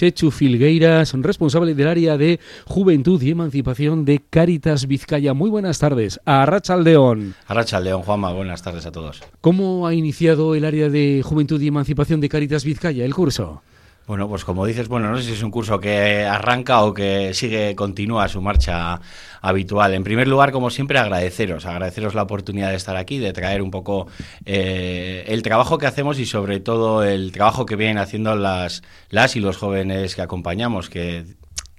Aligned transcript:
Chechu 0.00 0.30
Filgueiras, 0.30 1.12
responsable 1.12 1.74
del 1.74 1.86
área 1.86 2.16
de 2.16 2.40
Juventud 2.64 3.20
y 3.20 3.32
Emancipación 3.32 4.06
de 4.06 4.22
Cáritas 4.30 4.86
Vizcaya. 4.86 5.34
Muy 5.34 5.50
buenas 5.50 5.78
tardes. 5.78 6.18
A 6.24 6.44
Arrachaldeón. 6.44 7.34
Arrachaldeón, 7.46 8.00
Juanma, 8.00 8.32
buenas 8.32 8.62
tardes 8.62 8.86
a 8.86 8.92
todos. 8.92 9.20
¿Cómo 9.42 9.86
ha 9.86 9.92
iniciado 9.92 10.54
el 10.54 10.64
área 10.64 10.88
de 10.88 11.20
Juventud 11.22 11.60
y 11.60 11.68
Emancipación 11.68 12.22
de 12.22 12.30
Cáritas 12.30 12.64
Vizcaya 12.64 13.04
el 13.04 13.14
curso? 13.14 13.60
Bueno, 14.10 14.28
pues 14.28 14.44
como 14.44 14.66
dices, 14.66 14.88
bueno, 14.88 15.08
no 15.08 15.18
sé 15.18 15.22
si 15.22 15.32
es 15.34 15.42
un 15.44 15.52
curso 15.52 15.78
que 15.78 16.24
arranca 16.24 16.82
o 16.82 16.92
que 16.92 17.32
sigue, 17.32 17.76
continúa 17.76 18.26
su 18.26 18.42
marcha 18.42 19.00
habitual. 19.40 19.94
En 19.94 20.02
primer 20.02 20.26
lugar, 20.26 20.50
como 20.50 20.68
siempre, 20.68 20.98
agradeceros, 20.98 21.64
agradeceros 21.64 22.16
la 22.16 22.24
oportunidad 22.24 22.70
de 22.70 22.74
estar 22.74 22.96
aquí, 22.96 23.18
de 23.18 23.32
traer 23.32 23.62
un 23.62 23.70
poco 23.70 24.08
eh, 24.44 25.22
el 25.28 25.44
trabajo 25.44 25.78
que 25.78 25.86
hacemos 25.86 26.18
y 26.18 26.26
sobre 26.26 26.58
todo 26.58 27.04
el 27.04 27.30
trabajo 27.30 27.66
que 27.66 27.76
vienen 27.76 27.98
haciendo 27.98 28.34
las, 28.34 28.82
las 29.10 29.36
y 29.36 29.40
los 29.40 29.56
jóvenes 29.58 30.16
que 30.16 30.22
acompañamos, 30.22 30.90
que 30.90 31.24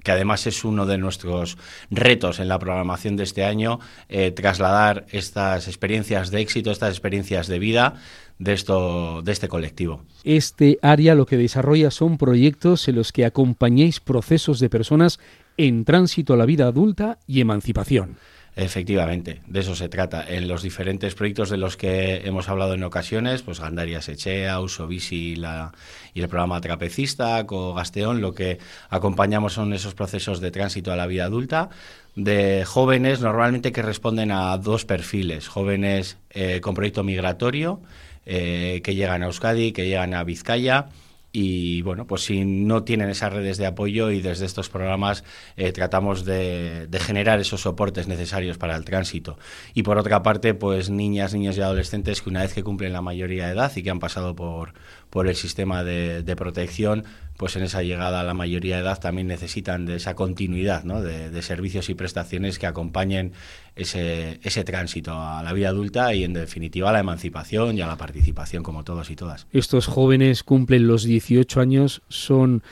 que 0.04 0.11
además 0.11 0.47
es 0.47 0.64
uno 0.64 0.86
de 0.86 0.97
nuestros 0.97 1.57
retos 1.89 2.39
en 2.39 2.47
la 2.47 2.60
programación 2.60 3.15
de 3.15 3.23
este 3.23 3.43
año, 3.43 3.79
eh, 4.10 4.32
trasladar 4.32 5.05
estas 5.11 5.68
experiencias 5.68 6.32
de 6.32 6.41
éxito, 6.41 6.71
estas 6.71 6.91
experiencias 6.91 7.47
de 7.47 7.60
vida 7.60 7.96
de, 8.39 8.54
esto, 8.54 9.21
de 9.21 9.32
este 9.32 9.47
colectivo. 9.47 10.04
Este 10.24 10.79
área 10.82 11.15
lo 11.15 11.25
que 11.25 11.37
desarrolla 11.37 11.91
son 11.91 12.18
proyectos 12.18 12.87
en 12.87 12.96
los 12.96 13.11
que 13.11 13.25
acompañéis 13.25 14.00
procesos 14.00 14.60
de 14.60 14.69
personas 14.69 15.19
en 15.57 15.86
tránsito 15.86 16.33
a 16.33 16.38
la 16.38 16.46
vida 16.46 16.65
adulta 16.65 17.19
y 17.27 17.41
emancipación. 17.41 18.18
Efectivamente, 18.55 19.41
de 19.47 19.61
eso 19.61 19.75
se 19.75 19.87
trata. 19.87 20.25
En 20.28 20.50
los 20.50 20.61
diferentes 20.61 21.15
proyectos 21.15 21.50
de 21.50 21.57
los 21.57 21.78
que 21.78 22.18
hemos 22.25 22.50
hablado 22.50 22.74
en 22.74 22.83
ocasiones, 22.83 23.43
pues 23.43 23.61
Gandaria 23.61 24.01
Sechea, 24.01 24.60
Usobisi 24.60 25.37
la, 25.37 25.71
y 26.14 26.21
el 26.21 26.27
programa 26.27 26.60
Trapecista, 26.60 27.43
Gasteón, 27.43 28.19
lo 28.19 28.33
que 28.33 28.60
acompañamos 28.89 29.54
son 29.54 29.71
esos 29.71 29.93
procesos 29.93 30.41
de 30.41 30.51
tránsito 30.51 30.91
a 30.91 30.97
la 30.97 31.07
vida 31.07 31.25
adulta 31.25 31.69
de 32.16 32.66
jóvenes 32.66 33.22
normalmente 33.22 33.72
que 33.72 33.81
responden 33.81 34.31
a 34.31 34.57
dos 34.57 34.83
perfiles, 34.83 35.47
jóvenes 35.47 36.17
eh, 36.31 36.59
con 36.59 36.75
proyecto 36.75 37.03
migratorio 37.03 37.79
eh, 38.25 38.81
que 38.83 38.95
llegan 38.95 39.23
a 39.23 39.27
Euskadi, 39.27 39.72
que 39.72 39.85
llegan 39.85 40.13
a 40.13 40.25
Vizcaya 40.25 40.89
y 41.33 41.81
bueno, 41.83 42.05
pues 42.07 42.25
si 42.25 42.43
no 42.43 42.83
tienen 42.83 43.09
esas 43.09 43.31
redes 43.31 43.57
de 43.57 43.65
apoyo 43.65 44.11
y 44.11 44.21
desde 44.21 44.45
estos 44.45 44.69
programas 44.69 45.23
eh, 45.55 45.71
tratamos 45.71 46.25
de, 46.25 46.89
generar 46.99 47.39
esos 47.39 47.61
soportes 47.61 48.07
necesarios 48.07 48.57
para 48.57 48.75
el 48.75 48.83
tránsito. 48.83 49.38
Y 49.73 49.83
por 49.83 49.97
otra 49.97 50.23
parte, 50.23 50.53
pues 50.53 50.89
niñas, 50.89 51.33
niños 51.33 51.57
y 51.57 51.61
adolescentes 51.61 52.21
que 52.21 52.29
una 52.29 52.41
vez 52.41 52.53
que 52.53 52.63
cumplen 52.63 52.91
la 52.91 53.01
mayoría 53.01 53.47
de 53.47 53.53
edad 53.53 53.71
y 53.75 53.81
que 53.81 53.89
han 53.89 53.99
pasado 53.99 54.35
por, 54.35 54.73
por 55.09 55.27
el 55.27 55.35
sistema 55.35 55.83
de, 55.83 56.35
protección, 56.35 57.05
pues 57.38 57.55
en 57.55 57.63
esa 57.63 57.81
llegada 57.81 58.21
a 58.21 58.23
la 58.23 58.33
mayoría 58.33 58.75
de 58.75 58.81
edad 58.81 58.99
también 58.99 59.27
necesitan 59.27 59.85
de 59.85 59.95
esa 59.97 60.16
continuidad 60.16 60.83
¿no? 60.83 61.01
de, 61.01 61.41
servicios 61.41 61.89
y 61.89 61.93
prestaciones 61.93 62.59
que 62.59 62.67
acompañen 62.67 63.33
ese, 63.75 64.39
ese 64.44 64.64
tránsito 64.64 65.14
a 65.14 65.44
la 65.44 65.53
vida 65.53 65.69
adulta 65.69 66.14
y 66.14 66.23
en 66.23 66.33
definitiva 66.33 66.89
a 66.89 66.94
la 66.94 67.00
emancipación 67.00 67.78
y 67.78 67.81
a 67.81 67.88
la 67.88 67.97
participación 67.97 68.63
como 68.63 68.83
todos 68.83 69.09
y 69.09 69.16
todas. 69.16 69.47
Estos 69.52 69.88
jóvenes 69.88 70.44
cumplen 70.44 70.88
los 70.88 71.03
18 71.03 71.59
años, 71.59 72.02
son 72.09 72.63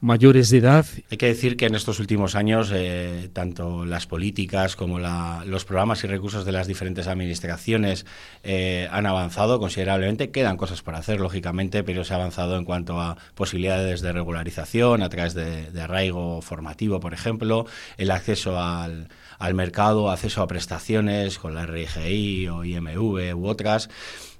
mayores 0.00 0.50
de 0.50 0.58
edad. 0.58 0.86
Hay 1.10 1.18
que 1.18 1.26
decir 1.26 1.56
que 1.56 1.66
en 1.66 1.74
estos 1.74 1.98
últimos 1.98 2.34
años, 2.34 2.70
eh, 2.72 3.28
tanto 3.32 3.84
las 3.84 4.06
políticas 4.06 4.76
como 4.76 4.98
los 4.98 5.64
programas 5.64 6.04
y 6.04 6.06
recursos 6.06 6.44
de 6.44 6.52
las 6.52 6.66
diferentes 6.66 7.06
administraciones 7.06 8.06
eh, 8.42 8.88
han 8.92 9.06
avanzado 9.06 9.58
considerablemente. 9.58 10.30
Quedan 10.30 10.56
cosas 10.56 10.82
por 10.82 10.94
hacer, 10.94 11.20
lógicamente, 11.20 11.82
pero 11.82 12.04
se 12.04 12.14
ha 12.14 12.16
avanzado 12.16 12.56
en 12.56 12.64
cuanto 12.64 13.00
a 13.00 13.16
posibilidades 13.34 14.00
de 14.00 14.12
regularización 14.12 15.02
a 15.02 15.08
través 15.08 15.34
de, 15.34 15.68
arraigo 15.80 16.42
formativo, 16.42 17.00
por 17.00 17.14
ejemplo, 17.14 17.66
el 17.96 18.10
acceso 18.10 18.60
al, 18.60 19.08
al 19.38 19.54
mercado, 19.54 20.10
acceso 20.10 20.42
a 20.42 20.48
prestaciones 20.48 21.38
con 21.38 21.54
la 21.54 21.66
RGI 21.66 22.48
o 22.48 22.64
IMV 22.64 23.36
u 23.36 23.46
otras. 23.46 23.88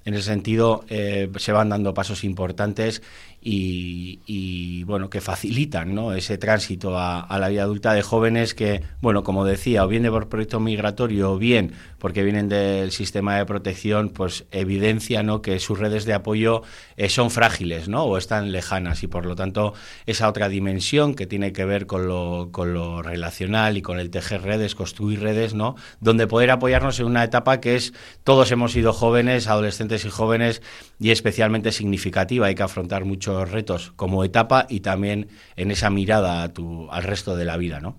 En 0.04 0.14
ese 0.14 0.24
sentido, 0.24 0.84
eh, 0.88 1.30
se 1.36 1.52
van 1.52 1.68
dando 1.68 1.94
pasos 1.94 2.24
importantes 2.24 3.02
y, 3.40 4.82
bueno, 4.84 5.10
que 5.10 5.20
facilitan 5.20 5.94
¿no? 5.94 6.12
ese 6.12 6.38
tránsito 6.38 6.98
a, 6.98 7.38
la 7.38 7.48
vida 7.48 7.62
adulta 7.62 7.92
de 7.92 8.02
jóvenes 8.02 8.54
que, 8.54 8.82
bueno, 9.00 9.22
como 9.22 9.44
decía, 9.44 9.84
o 9.84 9.88
bien 9.88 10.02
de 10.02 10.10
por 10.10 10.28
proyecto 10.28 10.60
migratorio 10.60 11.32
o 11.32 11.38
bien 11.38 11.72
porque 11.98 12.22
vienen 12.22 12.48
del 12.48 12.90
sistema 12.90 13.36
de 13.36 13.46
protección, 13.46 14.10
pues 14.10 14.46
evidencia 14.50 15.22
¿no? 15.22 15.42
que 15.42 15.58
sus 15.60 15.78
redes 15.78 16.04
de 16.04 16.14
apoyo 16.14 16.62
eh, 16.96 17.08
son 17.08 17.30
frágiles 17.30 17.88
¿no? 17.88 18.04
o 18.04 18.18
están 18.18 18.52
lejanas 18.52 19.02
y 19.02 19.06
por 19.06 19.26
lo 19.26 19.36
tanto 19.36 19.74
esa 20.06 20.28
otra 20.28 20.48
dimensión 20.48 21.14
que 21.14 21.26
tiene 21.26 21.52
que 21.52 21.64
ver 21.64 21.86
con 21.86 22.06
lo, 22.06 22.48
con 22.50 22.74
lo 22.74 23.02
relacional 23.02 23.76
y 23.76 23.82
con 23.82 23.98
el 23.98 24.10
tejer 24.10 24.42
redes, 24.42 24.74
construir 24.74 25.20
redes, 25.20 25.54
¿no? 25.54 25.76
donde 26.00 26.26
poder 26.26 26.50
apoyarnos 26.50 27.00
en 27.00 27.06
una 27.06 27.24
etapa 27.24 27.60
que 27.60 27.76
es, 27.76 27.92
todos 28.24 28.50
hemos 28.52 28.72
sido 28.72 28.92
jóvenes, 28.92 29.48
adolescentes 29.48 30.04
y 30.04 30.10
jóvenes 30.10 30.62
y 31.00 31.10
especialmente 31.10 31.72
significativa, 31.72 32.46
hay 32.46 32.54
que 32.54 32.62
afrontar 32.62 33.04
mucho 33.04 33.27
retos 33.28 33.92
como 33.96 34.24
etapa 34.24 34.66
y 34.68 34.80
también 34.80 35.28
en 35.56 35.70
esa 35.70 35.90
mirada 35.90 36.52
al 36.90 37.02
resto 37.02 37.36
de 37.36 37.44
la 37.44 37.56
vida, 37.56 37.80
¿no? 37.80 37.96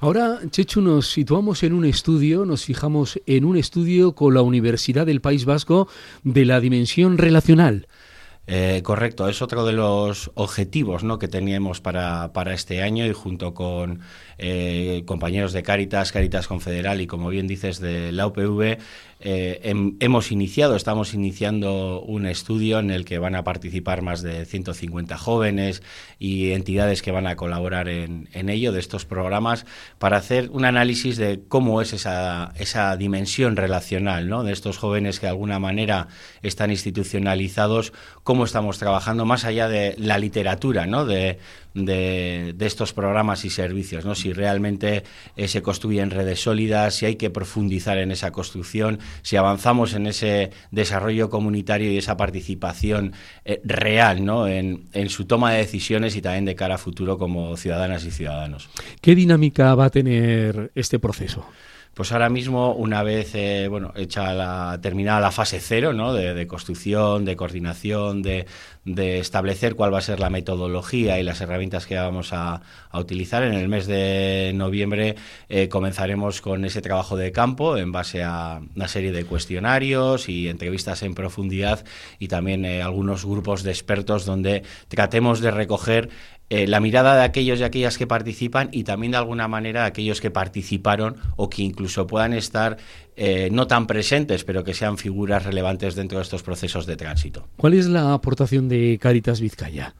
Ahora, 0.00 0.40
Chechu, 0.50 0.80
nos 0.80 1.10
situamos 1.10 1.62
en 1.62 1.72
un 1.72 1.84
estudio, 1.84 2.44
nos 2.44 2.64
fijamos 2.64 3.20
en 3.26 3.44
un 3.44 3.56
estudio 3.56 4.14
con 4.14 4.34
la 4.34 4.42
Universidad 4.42 5.06
del 5.06 5.20
País 5.20 5.44
Vasco 5.44 5.88
de 6.24 6.44
la 6.44 6.60
dimensión 6.60 7.18
relacional. 7.18 7.86
Eh, 8.48 8.82
correcto, 8.82 9.28
es 9.28 9.40
otro 9.40 9.64
de 9.64 9.72
los 9.72 10.32
objetivos 10.34 11.04
¿no? 11.04 11.20
que 11.20 11.28
teníamos 11.28 11.80
para, 11.80 12.32
para 12.32 12.54
este 12.54 12.82
año 12.82 13.06
y 13.06 13.12
junto 13.12 13.54
con 13.54 14.00
eh, 14.38 15.04
compañeros 15.06 15.52
de 15.52 15.62
Caritas, 15.62 16.10
Caritas 16.10 16.48
Confederal 16.48 17.00
y 17.00 17.06
como 17.06 17.28
bien 17.28 17.46
dices 17.46 17.78
de 17.78 18.10
la 18.10 18.26
UPV, 18.26 18.78
eh, 19.24 19.72
hemos 20.00 20.32
iniciado, 20.32 20.74
estamos 20.74 21.14
iniciando 21.14 22.00
un 22.00 22.26
estudio 22.26 22.80
en 22.80 22.90
el 22.90 23.04
que 23.04 23.20
van 23.20 23.36
a 23.36 23.44
participar 23.44 24.02
más 24.02 24.20
de 24.20 24.44
150 24.44 25.16
jóvenes 25.16 25.84
y 26.18 26.50
entidades 26.50 27.02
que 27.02 27.12
van 27.12 27.28
a 27.28 27.36
colaborar 27.36 27.88
en, 27.88 28.26
ello, 28.34 28.72
de 28.72 28.80
estos 28.80 29.04
programas, 29.04 29.64
para 30.00 30.16
hacer 30.16 30.50
un 30.50 30.64
análisis 30.64 31.18
de 31.18 31.40
cómo 31.46 31.80
es 31.80 31.92
esa, 31.92 32.52
esa 32.56 32.96
dimensión 32.96 33.54
relacional 33.54 34.28
¿no? 34.28 34.42
de 34.42 34.52
estos 34.52 34.76
jóvenes 34.76 35.20
que 35.20 35.26
de 35.26 35.30
alguna 35.30 35.60
manera 35.60 36.08
están 36.42 36.72
institucionalizados, 36.72 37.92
cómo 38.24 38.41
estamos 38.44 38.78
trabajando 38.78 39.24
más 39.24 39.44
allá 39.44 39.68
de 39.68 39.94
la 39.98 40.18
literatura, 40.18 40.86
de, 41.04 41.38
de, 41.74 42.54
estos 42.66 42.92
programas 42.92 43.44
y 43.44 43.50
servicios, 43.50 44.04
¿no? 44.04 44.14
si 44.14 44.32
realmente 44.32 45.04
eh, 45.36 45.48
se 45.48 45.62
construyen 45.62 46.10
redes 46.10 46.40
sólidas, 46.40 46.94
si 46.94 47.06
hay 47.06 47.16
que 47.16 47.30
profundizar 47.30 47.98
en 47.98 48.10
esa 48.10 48.30
construcción, 48.30 48.98
si 49.22 49.36
avanzamos 49.36 49.94
en 49.94 50.06
ese 50.06 50.50
desarrollo 50.70 51.30
comunitario 51.30 51.90
y 51.90 51.98
esa 51.98 52.16
participación 52.16 53.12
eh, 53.44 53.60
real 53.64 54.24
¿no? 54.24 54.46
en, 54.46 54.84
en 54.92 55.08
su 55.08 55.24
toma 55.24 55.52
de 55.52 55.58
decisiones 55.58 56.16
y 56.16 56.22
también 56.22 56.44
de 56.44 56.54
cara 56.54 56.76
a 56.76 56.78
futuro 56.78 57.18
como 57.18 57.56
ciudadanas 57.56 58.04
y 58.04 58.10
ciudadanos. 58.10 58.68
¿Qué 59.00 59.14
dinámica 59.14 59.74
va 59.74 59.86
a 59.86 59.90
tener 59.90 60.70
este 60.74 60.98
proceso? 60.98 61.46
Pues 61.94 62.10
ahora 62.10 62.30
mismo, 62.30 62.74
una 62.74 63.02
vez 63.02 63.34
eh, 63.34 63.66
bueno, 63.68 63.92
hecha 63.94 64.32
la, 64.32 64.78
terminada 64.80 65.20
la 65.20 65.30
fase 65.30 65.60
cero 65.60 65.92
¿no? 65.92 66.14
de, 66.14 66.46
construcción, 66.46 67.26
de 67.26 67.36
coordinación, 67.36 68.22
de, 68.22 68.46
establecer 68.84 69.76
cuál 69.76 69.94
va 69.94 69.98
a 69.98 70.02
ser 70.02 70.18
la 70.18 70.30
metodología 70.30 71.20
y 71.20 71.22
las 71.22 71.40
herramientas 71.40 71.86
que 71.86 71.94
vamos 71.96 72.32
a, 72.32 72.62
utilizar, 72.92 73.42
en 73.42 73.54
el 73.54 73.68
mes 73.68 73.86
de 73.86 74.52
noviembre 74.54 75.16
eh, 75.48 75.68
comenzaremos 75.68 76.40
con 76.40 76.64
ese 76.64 76.82
trabajo 76.82 77.16
de 77.16 77.32
campo 77.32 77.76
en 77.76 77.92
base 77.92 78.22
a 78.22 78.60
una 78.74 78.88
serie 78.88 79.12
de 79.12 79.24
cuestionarios 79.24 80.28
y 80.28 80.48
entrevistas 80.48 81.02
en 81.02 81.14
profundidad 81.14 81.84
y 82.18 82.28
también 82.28 82.64
eh, 82.64 82.82
algunos 82.82 83.24
grupos 83.24 83.62
de 83.62 83.70
expertos 83.70 84.26
donde 84.26 84.62
tratemos 84.88 85.40
de 85.40 85.50
recoger 85.52 86.10
eh, 86.54 86.66
la 86.66 86.80
mirada 86.80 87.16
de 87.16 87.22
aquellos 87.22 87.60
y 87.60 87.62
aquellas 87.62 87.96
que 87.96 88.06
participan 88.06 88.68
y 88.72 88.84
también 88.84 89.12
de 89.12 89.16
alguna 89.16 89.48
manera 89.48 89.86
aquellos 89.86 90.20
que 90.20 90.30
participaron 90.30 91.16
o 91.36 91.48
que 91.48 91.62
incluso 91.62 92.06
puedan 92.06 92.34
estar 92.34 92.76
eh, 93.16 93.48
no 93.52 93.66
tan 93.66 93.86
presentes, 93.86 94.44
pero 94.44 94.64
que 94.64 94.74
sean 94.74 94.98
figuras 94.98 95.44
relevantes 95.44 95.94
dentro 95.94 96.18
de 96.18 96.22
estos 96.22 96.42
procesos 96.42 96.86
de 96.86 96.96
tránsito. 96.96 97.48
¿Cuál 97.56 97.74
es 97.74 97.86
la 97.86 98.14
aportación 98.14 98.68
de 98.68 98.98
Caritas 99.00 99.40
Vizcaya? 99.40 99.94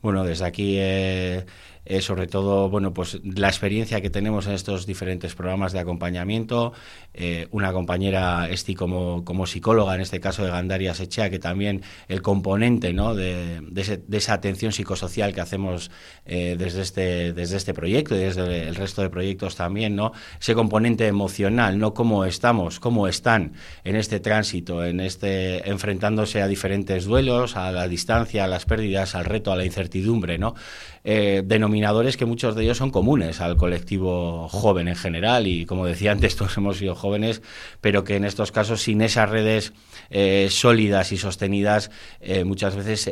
Bueno, 0.00 0.24
desde 0.24 0.44
aquí 0.44 0.76
eh, 0.78 1.44
eh, 1.84 2.00
sobre 2.00 2.26
todo 2.26 2.68
bueno 2.68 2.94
pues 2.94 3.20
la 3.24 3.48
experiencia 3.48 4.00
que 4.00 4.10
tenemos 4.10 4.46
en 4.46 4.52
estos 4.52 4.86
diferentes 4.86 5.34
programas 5.34 5.72
de 5.72 5.80
acompañamiento. 5.80 6.72
Eh, 7.14 7.48
una 7.50 7.72
compañera 7.72 8.48
Esti 8.48 8.74
como, 8.74 9.24
como 9.24 9.46
psicóloga 9.46 9.94
en 9.94 10.00
este 10.00 10.18
caso 10.18 10.44
de 10.44 10.50
Gandaria 10.50 10.94
Sechea 10.94 11.28
que 11.28 11.38
también 11.38 11.82
el 12.08 12.22
componente 12.22 12.94
¿no? 12.94 13.14
de, 13.14 13.60
de, 13.60 14.16
esa 14.16 14.32
atención 14.32 14.72
psicosocial 14.72 15.34
que 15.34 15.42
hacemos 15.42 15.90
eh, 16.24 16.56
desde 16.58 16.80
este 16.80 17.32
desde 17.34 17.58
este 17.58 17.74
proyecto 17.74 18.14
y 18.14 18.18
desde 18.18 18.66
el 18.66 18.76
resto 18.76 19.02
de 19.02 19.10
proyectos 19.10 19.56
también 19.56 19.94
no 19.94 20.12
ese 20.40 20.54
componente 20.54 21.06
emocional 21.06 21.78
no 21.78 21.92
cómo 21.92 22.24
estamos 22.24 22.80
cómo 22.80 23.08
están 23.08 23.52
en 23.84 23.96
este 23.96 24.20
tránsito 24.20 24.82
en 24.82 25.00
este 25.00 25.68
enfrentándose 25.68 26.40
a 26.40 26.46
diferentes 26.46 27.04
duelos 27.04 27.56
a 27.56 27.72
la 27.72 27.88
distancia 27.88 28.44
a 28.44 28.46
las 28.46 28.64
pérdidas 28.64 29.14
al 29.14 29.26
reto 29.26 29.52
a 29.52 29.56
la 29.56 29.66
incertidumbre 29.66 30.38
no 30.38 30.54
eh, 31.04 31.42
denominadores 31.44 32.16
que 32.16 32.26
muchos 32.26 32.54
de 32.54 32.62
ellos 32.62 32.78
son 32.78 32.90
comunes 32.90 33.40
al 33.40 33.56
colectivo 33.56 34.48
joven 34.48 34.88
en 34.88 34.94
general. 34.94 35.46
Y 35.46 35.66
como 35.66 35.86
decía 35.86 36.12
antes 36.12 36.36
todos 36.36 36.56
hemos 36.56 36.78
sido 36.78 36.94
jóvenes 36.94 37.42
pero 37.80 38.04
que 38.04 38.16
en 38.16 38.24
estos 38.24 38.52
casos 38.52 38.82
sin 38.82 39.02
esas 39.02 39.28
redes 39.28 39.72
eh, 40.10 40.48
sólidas 40.50 41.12
y 41.12 41.16
sostenidas 41.16 41.90
eh, 42.20 42.44
muchas 42.44 42.76
veces 42.76 43.10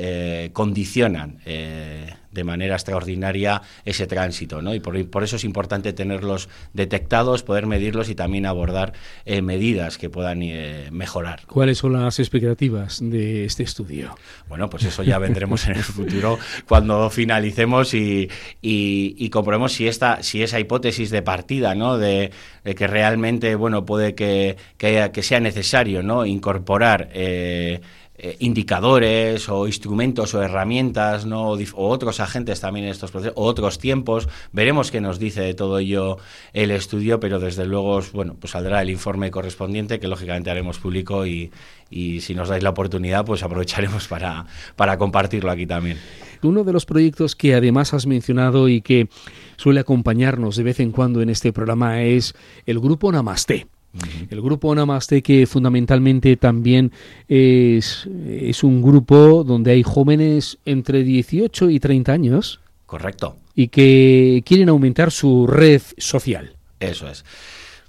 condicionan 0.52 1.40
de 2.32 2.44
manera 2.44 2.74
extraordinaria 2.74 3.62
ese 3.84 4.06
tránsito, 4.06 4.62
¿no? 4.62 4.74
Y 4.74 4.80
por, 4.80 5.22
eso 5.22 5.36
es 5.36 5.44
importante 5.44 5.92
tenerlos 5.92 6.48
detectados, 6.72 7.42
poder 7.42 7.66
medirlos 7.66 8.08
y 8.08 8.14
también 8.14 8.46
abordar 8.46 8.92
eh, 9.24 9.42
medidas 9.42 9.98
que 9.98 10.10
puedan 10.10 10.42
eh, 10.42 10.88
mejorar. 10.92 11.42
¿Cuáles 11.46 11.78
son 11.78 11.92
las 11.94 12.18
expectativas 12.18 13.00
de 13.02 13.44
este 13.44 13.62
estudio? 13.62 14.16
Bueno, 14.48 14.70
pues 14.70 14.84
eso 14.84 15.02
ya 15.02 15.18
vendremos 15.18 15.66
en 15.66 15.76
el 15.76 15.82
futuro 15.82 16.38
cuando 16.66 17.10
finalicemos 17.10 17.94
y, 17.94 18.28
y, 18.62 19.30
comprobemos 19.30 19.72
si 19.72 19.88
esta, 19.88 20.22
si 20.22 20.42
esa 20.42 20.60
hipótesis 20.60 21.10
de 21.10 21.22
partida, 21.22 21.74
¿no? 21.74 21.98
De, 21.98 22.30
que 22.76 22.86
realmente, 22.86 23.54
bueno, 23.54 23.84
puede 23.84 24.14
que, 24.14 24.56
que, 24.76 25.22
sea 25.22 25.40
necesario, 25.40 26.02
¿no? 26.02 26.26
Incorporar 26.26 27.08
eh, 27.12 27.80
eh, 28.22 28.37
indicadores 28.40 29.49
o 29.49 29.67
instrumentos 29.67 30.34
o 30.34 30.43
herramientas 30.43 31.25
¿no? 31.25 31.52
o, 31.52 31.88
otros 31.88 32.20
agentes 32.20 32.61
también 32.61 32.84
en 32.84 32.93
estos 32.93 33.11
procesos, 33.11 33.32
o 33.34 33.44
otros 33.44 33.78
tiempos. 33.78 34.28
Veremos 34.52 34.90
qué 34.90 35.00
nos 35.00 35.19
dice 35.19 35.40
de 35.40 35.55
todo 35.55 35.78
ello 35.78 36.19
el 36.52 36.70
estudio, 36.70 37.19
pero 37.19 37.40
desde 37.40 37.64
luego 37.64 38.02
bueno, 38.12 38.37
pues 38.38 38.50
saldrá 38.50 38.82
el 38.82 38.90
informe 38.90 39.31
correspondiente 39.31 39.99
que 40.00 40.06
lógicamente 40.06 40.50
haremos 40.50 40.78
público 40.78 41.25
y, 41.25 41.50
y 41.88 42.20
si 42.20 42.34
nos 42.34 42.50
dais 42.50 42.62
la 42.62 42.69
oportunidad 42.69 43.25
pues 43.25 43.43
aprovecharemos 43.43 44.06
para, 44.06 44.44
para 44.76 44.99
compartirlo 44.99 45.50
aquí 45.50 45.66
también. 45.66 45.96
Uno 46.43 46.62
de 46.62 46.75
los 46.75 46.84
proyectos 46.84 47.34
que 47.34 47.55
además 47.55 47.94
has 47.94 48.06
mencionado 48.06 48.69
y 48.69 48.82
que 48.82 49.08
suele 49.56 49.81
acompañarnos 49.81 50.56
de 50.56 50.62
vez 50.62 50.81
en 50.81 50.93
cuando 50.93 51.23
en 51.23 51.31
este 51.31 51.55
programa 51.55 52.02
es 52.02 52.34
el 52.66 52.81
grupo 52.81 53.11
Namaste. 53.11 53.66
El 54.31 54.40
grupo 54.40 54.75
Namaste 54.75 55.22
que 55.22 55.46
fundamentalmente 55.46 56.37
también 56.37 56.92
es, 57.26 58.08
es 58.28 58.62
un 58.62 58.82
grupo 58.82 59.42
donde 59.42 59.72
hay 59.72 59.82
jóvenes 59.82 60.58
entre 60.64 61.02
18 61.02 61.70
y 61.70 61.81
30 61.81 62.12
años. 62.12 62.60
Correcto. 62.87 63.37
Y 63.54 63.69
que 63.69 64.42
quieren 64.46 64.69
aumentar 64.69 65.10
su 65.10 65.46
red 65.46 65.82
social. 65.98 66.54
Eso 66.78 67.08
es. 67.08 67.25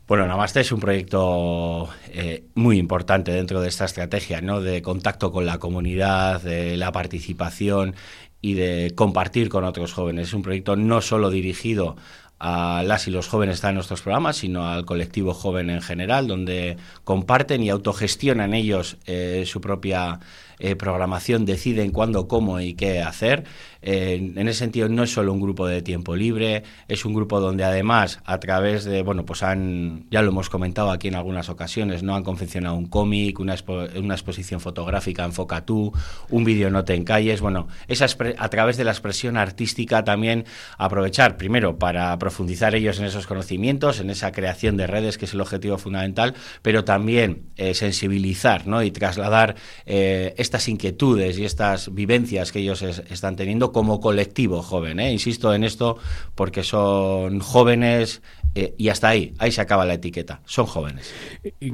Bueno, 0.07 0.27
Namaste 0.27 0.59
es 0.59 0.71
un 0.73 0.79
proyecto 0.81 1.87
eh, 2.09 2.43
muy 2.55 2.77
importante 2.77 3.31
dentro 3.31 3.61
de 3.61 3.69
esta 3.69 3.85
estrategia, 3.85 4.41
¿no? 4.41 4.59
De 4.59 4.81
contacto 4.81 5.31
con 5.31 5.45
la 5.45 5.57
comunidad, 5.57 6.41
de 6.41 6.75
la 6.75 6.91
participación 6.91 7.95
y 8.41 8.55
de 8.55 8.91
compartir 8.93 9.47
con 9.47 9.63
otros 9.63 9.93
jóvenes. 9.93 10.27
Es 10.27 10.33
un 10.33 10.41
proyecto 10.41 10.75
no 10.75 10.99
solo 10.99 11.29
dirigido 11.29 11.95
a 12.43 12.81
las 12.83 13.07
y 13.07 13.11
los 13.11 13.27
jóvenes 13.27 13.55
están 13.55 13.69
en 13.69 13.75
nuestros 13.75 14.01
programas, 14.01 14.37
sino 14.37 14.67
al 14.67 14.83
colectivo 14.83 15.31
joven 15.35 15.69
en 15.69 15.79
general, 15.79 16.25
donde 16.25 16.75
comparten 17.03 17.61
y 17.61 17.69
autogestionan 17.69 18.55
ellos 18.55 18.97
eh, 19.05 19.43
su 19.45 19.61
propia 19.61 20.19
eh, 20.61 20.75
programación 20.75 21.45
deciden 21.45 21.91
cuándo, 21.91 22.27
cómo 22.27 22.59
y 22.59 22.73
qué 22.73 23.01
hacer. 23.01 23.43
En 23.83 24.47
ese 24.47 24.59
sentido, 24.59 24.89
no 24.89 25.01
es 25.01 25.11
solo 25.11 25.33
un 25.33 25.41
grupo 25.41 25.65
de 25.65 25.81
tiempo 25.81 26.15
libre, 26.15 26.61
es 26.87 27.03
un 27.03 27.15
grupo 27.15 27.39
donde 27.39 27.63
además, 27.63 28.19
a 28.25 28.39
través 28.39 28.85
de, 28.85 29.01
bueno, 29.01 29.25
pues 29.25 29.41
han, 29.41 30.05
ya 30.11 30.21
lo 30.21 30.29
hemos 30.29 30.49
comentado 30.49 30.91
aquí 30.91 31.07
en 31.07 31.15
algunas 31.15 31.49
ocasiones, 31.49 32.03
no 32.03 32.15
han 32.15 32.23
confeccionado 32.23 32.75
un 32.75 32.85
cómic, 32.85 33.39
una, 33.39 33.55
exposición 33.55 34.59
fotográfica, 34.59 35.25
enfoca 35.25 35.65
tú, 35.65 35.91
un 36.29 36.43
vídeo 36.43 36.69
no 36.69 36.85
te 36.85 36.93
encalles, 36.93 37.41
bueno, 37.41 37.67
esa 37.87 38.05
a 38.37 38.49
través 38.49 38.77
de 38.77 38.83
la 38.83 38.91
expresión 38.91 39.37
artística 39.37 40.03
también 40.03 40.45
aprovechar, 40.77 41.37
primero, 41.37 41.77
para 41.77 42.17
profundizar 42.19 42.75
ellos 42.75 42.99
en 42.99 43.05
esos 43.05 43.27
conocimientos, 43.27 43.99
en 43.99 44.09
esa 44.09 44.31
creación 44.31 44.77
de 44.77 44.87
redes, 44.87 45.17
que 45.17 45.25
es 45.25 45.33
el 45.33 45.41
objetivo 45.41 45.77
fundamental, 45.77 46.35
pero 46.61 46.83
también 46.83 47.49
eh, 47.57 47.73
sensibilizar 47.73 48.67
¿no? 48.67 48.83
y 48.83 48.91
trasladar 48.91 49.55
eh, 49.85 50.33
estas 50.51 50.67
inquietudes 50.67 51.39
y 51.39 51.45
estas 51.45 51.93
vivencias 51.93 52.51
que 52.51 52.59
ellos 52.59 52.81
están 52.81 53.37
teniendo 53.37 53.71
como 53.71 54.01
colectivo 54.01 54.61
joven. 54.61 54.99
¿eh? 54.99 55.13
Insisto 55.13 55.53
en 55.53 55.63
esto 55.63 55.97
porque 56.35 56.61
son 56.61 57.39
jóvenes 57.39 58.21
eh, 58.53 58.75
y 58.77 58.89
hasta 58.89 59.07
ahí, 59.07 59.33
ahí 59.37 59.49
se 59.53 59.61
acaba 59.61 59.85
la 59.85 59.93
etiqueta, 59.93 60.41
son 60.43 60.65
jóvenes. 60.65 61.09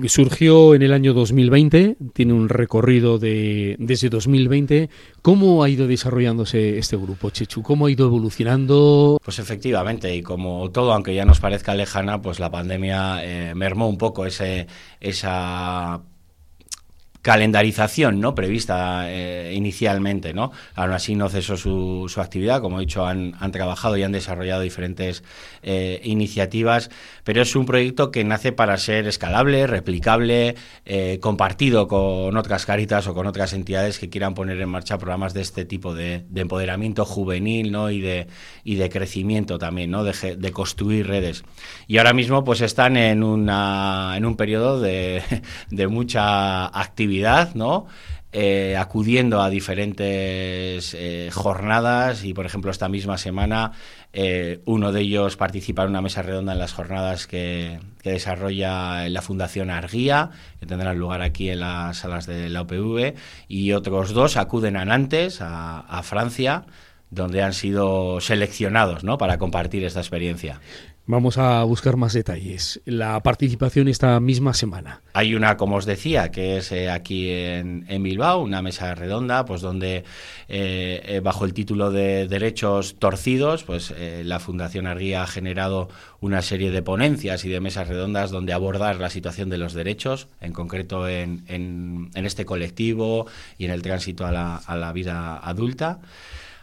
Surgió 0.05 0.75
en 0.75 0.83
el 0.83 0.93
año 0.93 1.15
2020, 1.15 1.97
tiene 2.13 2.33
un 2.33 2.49
recorrido 2.49 3.17
de 3.17 3.77
desde 3.79 4.09
2020. 4.09 4.91
¿Cómo 5.23 5.63
ha 5.63 5.69
ido 5.69 5.87
desarrollándose 5.87 6.77
este 6.77 6.97
grupo, 6.97 7.31
Chechu? 7.31 7.63
¿Cómo 7.63 7.87
ha 7.87 7.91
ido 7.91 8.05
evolucionando? 8.05 9.19
Pues 9.25 9.39
efectivamente, 9.39 10.15
y 10.15 10.21
como 10.21 10.69
todo, 10.69 10.93
aunque 10.93 11.15
ya 11.15 11.25
nos 11.25 11.39
parezca 11.39 11.73
lejana, 11.73 12.21
pues 12.21 12.39
la 12.39 12.51
pandemia 12.51 13.23
eh, 13.23 13.55
mermó 13.55 13.89
un 13.89 13.97
poco 13.97 14.27
ese, 14.27 14.67
esa 14.99 16.03
calendarización 17.27 18.21
no 18.21 18.33
prevista 18.35 19.11
eh, 19.11 19.51
inicialmente 19.53 20.33
no 20.33 20.53
aún 20.75 20.93
así 20.93 21.13
no 21.13 21.27
cesó 21.27 21.57
su, 21.57 22.05
su 22.07 22.21
actividad. 22.21 22.61
Como 22.61 22.77
he 22.77 22.85
dicho 22.85 23.05
han, 23.05 23.33
han, 23.41 23.51
trabajado 23.51 23.97
y 23.97 24.03
han 24.03 24.13
desarrollado 24.13 24.61
diferentes 24.61 25.25
eh, 25.61 25.99
iniciativas 26.05 26.89
pero 27.25 27.41
es 27.41 27.53
un 27.57 27.65
proyecto 27.65 28.11
que 28.11 28.23
nace 28.23 28.53
para 28.53 28.77
ser 28.77 29.07
escalable 29.07 29.67
replicable 29.67 30.55
eh, 30.85 31.19
compartido 31.19 31.89
con 31.89 32.37
otras 32.37 32.65
caritas 32.65 33.07
o 33.07 33.13
con 33.13 33.27
otras 33.27 33.51
entidades 33.51 33.99
que 33.99 34.09
quieran 34.09 34.33
poner 34.33 34.61
en 34.61 34.69
marcha 34.69 34.97
programas 34.97 35.33
de 35.33 35.41
este 35.41 35.65
tipo 35.65 35.93
de, 35.93 36.23
de 36.29 36.41
empoderamiento 36.41 37.03
juvenil 37.03 37.73
no 37.73 37.91
y 37.91 37.99
de 37.99 38.27
y 38.63 38.75
de 38.75 38.89
crecimiento 38.89 39.57
también 39.57 39.91
no 39.91 40.05
de, 40.05 40.37
de, 40.37 40.51
construir 40.53 41.07
redes. 41.07 41.43
Y 41.87 41.97
ahora 41.97 42.13
mismo 42.13 42.45
pues 42.45 42.61
están 42.61 42.95
en 42.95 43.21
una 43.21 44.13
en 44.15 44.25
un 44.25 44.37
periodo 44.37 44.79
de, 44.79 45.21
de 45.69 45.87
mucha 45.87 46.67
actividad 46.67 47.16
¿no? 47.55 47.87
Eh, 48.33 48.75
acudiendo 48.75 49.41
a 49.41 49.49
diferentes 49.49 50.93
eh, 50.93 51.29
jornadas 51.31 52.25
y, 52.25 52.33
por 52.33 52.45
ejemplo, 52.45 52.69
esta 52.69 52.89
misma 52.89 53.17
semana 53.17 53.71
eh, 54.11 54.61
uno 54.65 54.91
de 54.91 55.01
ellos 55.01 55.37
participa 55.37 55.83
en 55.83 55.91
una 55.91 56.01
mesa 56.01 56.23
redonda 56.23 56.51
en 56.51 56.59
las 56.59 56.73
jornadas 56.73 57.25
que, 57.25 57.79
desarrolla 58.03 59.09
la 59.09 59.21
Fundación 59.21 59.69
Arguía, 59.69 60.29
que 60.59 60.65
tendrán 60.65 60.97
lugar 60.97 61.21
aquí 61.21 61.49
en 61.49 61.61
las 61.61 61.97
salas 61.97 62.25
de 62.25 62.47
la 62.49 62.61
OPV, 62.61 63.15
y 63.47 63.73
otros 63.73 64.13
dos 64.13 64.37
acuden 64.37 64.77
a 64.77 64.85
Nantes, 64.85 65.41
a, 65.41 65.79
a 65.79 66.03
Francia, 66.03 66.65
donde 67.09 67.43
han 67.43 67.53
sido 67.53 68.21
seleccionados 68.21 69.03
¿no? 69.03 69.17
para 69.17 69.37
compartir 69.37 69.83
esta 69.83 69.99
experiencia. 69.99 70.61
Vamos 71.09 71.37
a 71.37 71.63
buscar 71.63 71.95
más 71.95 72.11
detalles. 72.11 72.81
La 72.83 73.23
participación 73.23 73.87
esta 73.87 74.19
misma 74.19 74.53
semana. 74.53 75.03
Hay 75.13 75.35
una, 75.35 75.55
como 75.55 75.77
os 75.77 75.85
decía, 75.85 76.31
que 76.31 76.57
es 76.57 76.73
eh, 76.73 76.89
aquí 76.89 77.29
en, 77.29 78.03
Bilbao, 78.03 78.41
una 78.41 78.61
mesa 78.61 78.93
redonda, 78.93 79.45
pues 79.45 79.61
donde 79.61 80.03
eh, 80.49 81.01
eh, 81.05 81.21
bajo 81.23 81.45
el 81.45 81.53
título 81.53 81.91
de 81.91 82.27
Derechos 82.27 82.99
Torcidos, 82.99 83.63
pues 83.63 83.93
la 83.97 84.41
Fundación 84.41 84.85
Arguía 84.85 85.23
ha 85.23 85.27
generado 85.27 85.87
una 86.19 86.41
serie 86.41 86.71
de 86.71 86.81
ponencias 86.81 87.45
y 87.45 87.49
de 87.49 87.61
mesas 87.61 87.87
redondas 87.87 88.29
donde 88.29 88.51
abordar 88.51 88.97
la 88.97 89.09
situación 89.09 89.49
de 89.49 89.59
los 89.59 89.71
derechos, 89.73 90.27
en 90.41 90.51
concreto 90.51 91.07
en, 91.07 91.45
en, 91.47 92.25
este 92.25 92.43
colectivo 92.43 93.27
y 93.57 93.63
en 93.63 93.71
el 93.71 93.81
tránsito 93.81 94.25
a 94.25 94.31
la 94.31 94.91
vida 94.91 95.37
adulta. 95.37 96.01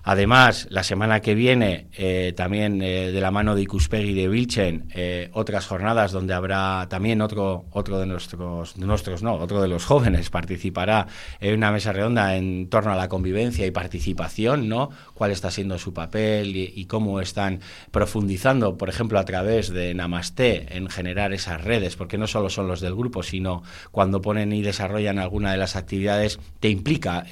Además, 0.07 0.67
la 0.69 0.83
semana 0.83 1.21
que 1.21 1.35
viene, 1.35 1.89
eh, 1.97 2.35
también 2.37 2.83
eh, 2.83 3.11
de 3.11 3.21
la 3.23 3.31
mano 3.31 3.55
de 3.55 3.63
Ikuspegi 3.63 4.11
y 4.11 4.15
de 4.15 4.29
Vilchen, 4.29 4.91
eh, 4.95 5.31
otras 5.33 5.67
jornadas 5.67 6.13
donde 6.13 6.35
habrá 6.35 6.87
también 6.91 7.23
otro, 7.23 7.65
otro 7.71 7.99
de 7.99 8.05
nuestros, 8.05 8.77
nuestros, 8.77 9.23
no, 9.23 9.37
otro 9.37 9.63
de 9.63 9.69
los 9.69 9.87
jóvenes 9.87 10.29
participará 10.29 11.07
en 11.41 11.55
una 11.55 11.73
mesa 11.73 11.93
redonda 11.93 12.37
en 12.37 12.69
torno 12.69 12.93
a 12.93 12.97
la 12.97 13.09
convivencia 13.09 13.65
y 13.65 13.71
participación, 13.71 14.69
¿no? 14.69 14.91
Cuál 15.15 15.31
está 15.31 15.51
siendo 15.51 15.79
su 15.79 15.95
papel 15.95 16.55
y, 16.55 16.85
cómo 16.85 17.23
están 17.23 17.61
profundizando, 17.91 18.77
por 18.77 18.91
ejemplo, 18.91 19.19
a 19.19 19.25
través 19.25 19.71
de 19.71 19.95
Namaste 19.95 20.77
en 20.77 20.91
generar 20.91 21.33
esas 21.33 21.65
redes, 21.65 21.97
porque 21.97 22.19
no 22.19 22.27
solo 22.27 22.51
son 22.51 22.69
los 22.69 22.83
del 22.83 22.95
grupo, 22.95 23.23
sino 23.23 23.63
cuando 23.91 24.21
ponen 24.21 24.53
y 24.53 24.61
desarrollan 24.61 25.19
alguna 25.19 25.51
de 25.53 25.57
las 25.57 25.77
actividades, 25.77 26.39
te 26.61 26.69
implica 26.69 27.25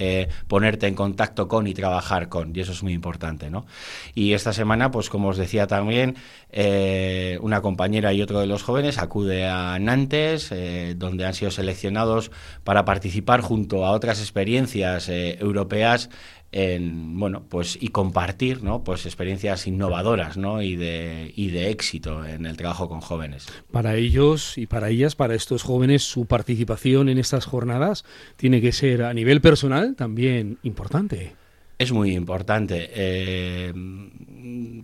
ponerte 0.49 0.87
en 0.87 0.95
contacto 0.95 1.49
con 1.49 1.67
y 1.67 1.75
trabajar 1.75 2.31
con 2.31 2.55
eso 2.63 2.73
es 2.73 2.83
muy 2.83 2.93
importante, 2.93 3.51
¿no? 3.51 3.67
Y 4.15 4.33
esta 4.33 4.53
semana, 4.53 4.91
pues 4.91 5.11
como 5.11 5.29
os 5.29 5.37
decía 5.37 5.67
también, 5.67 6.17
eh, 6.51 7.39
una 7.43 7.61
compañera 7.61 8.13
y 8.13 8.23
otro 8.23 8.41
de 8.41 8.47
los 8.47 8.63
jóvenes 8.63 8.99
acude 8.99 9.47
a 9.47 9.79
Nantes, 9.79 10.51
eh, 10.53 10.95
donde 10.97 11.27
han 11.27 11.35
sido 11.35 11.51
seleccionados 11.51 12.31
para 12.65 12.85
participar 12.85 13.41
junto 13.41 13.85
a 13.85 13.93
otras 13.93 14.21
experiencias 14.21 15.09
eh, 15.09 15.39
europeas 15.41 16.11
en, 16.53 17.19
bueno, 17.19 17.45
pues 17.49 17.79
y 17.81 17.89
compartir, 17.89 18.63
¿no? 18.63 18.85
Pues 18.85 19.07
experiencias 19.07 19.67
innovadoras, 19.67 20.37
¿no? 20.37 20.61
Y 20.63 20.77
de, 20.77 21.33
y 21.35 21.51
de 21.51 21.71
éxito 21.71 22.25
en 22.25 22.47
el 22.47 22.57
trabajo 22.57 22.89
con 22.89 23.01
jóvenes. 23.01 23.47
Para 23.71 23.97
ellos 23.97 24.59
y 24.59 24.67
para 24.67 24.91
ellas, 24.91 25.17
para 25.17 25.35
estos 25.35 25.63
jóvenes, 25.63 26.03
su 26.03 26.27
participación 26.27 27.09
en 27.09 27.19
estas 27.19 27.47
jornadas 27.47 28.05
tiene 28.37 28.61
que 28.61 28.73
ser 28.73 29.03
a 29.03 29.15
nivel 29.15 29.41
personal 29.41 29.97
también 29.97 30.59
importante. 30.63 31.42
Es 31.83 31.91
muy 31.91 32.15
importante. 32.15 32.91
Eh, 32.95 33.73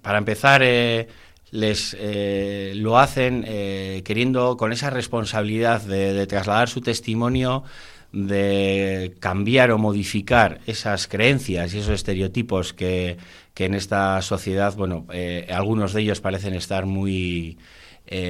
para 0.02 0.19
empezar, 0.19 0.62
eh, 0.64 1.07
les 1.52 1.97
eh, 1.97 2.73
lo 2.75 2.99
hacen 2.99 3.45
queriendo 4.02 4.57
con 4.57 4.73
esa 4.73 4.90
responsabilidad 4.90 5.81
de, 5.83 6.26
trasladar 6.26 6.69
su 6.69 6.81
testimonio 6.81 7.62
de 8.11 9.14
cambiar 9.21 9.71
o 9.71 9.78
modificar 9.78 10.61
esas 10.67 11.07
creencias 11.07 11.73
y 11.73 11.78
esos 11.78 11.95
estereotipos 11.95 12.73
que, 12.73 13.17
que 13.55 13.67
en 13.67 13.75
esta 13.75 14.21
sociedad, 14.21 14.75
bueno, 14.75 15.07
algunos 15.52 15.93
de 15.93 16.00
ellos 16.00 16.21
parecen 16.21 16.55
estar 16.55 16.85
muy, 16.85 17.59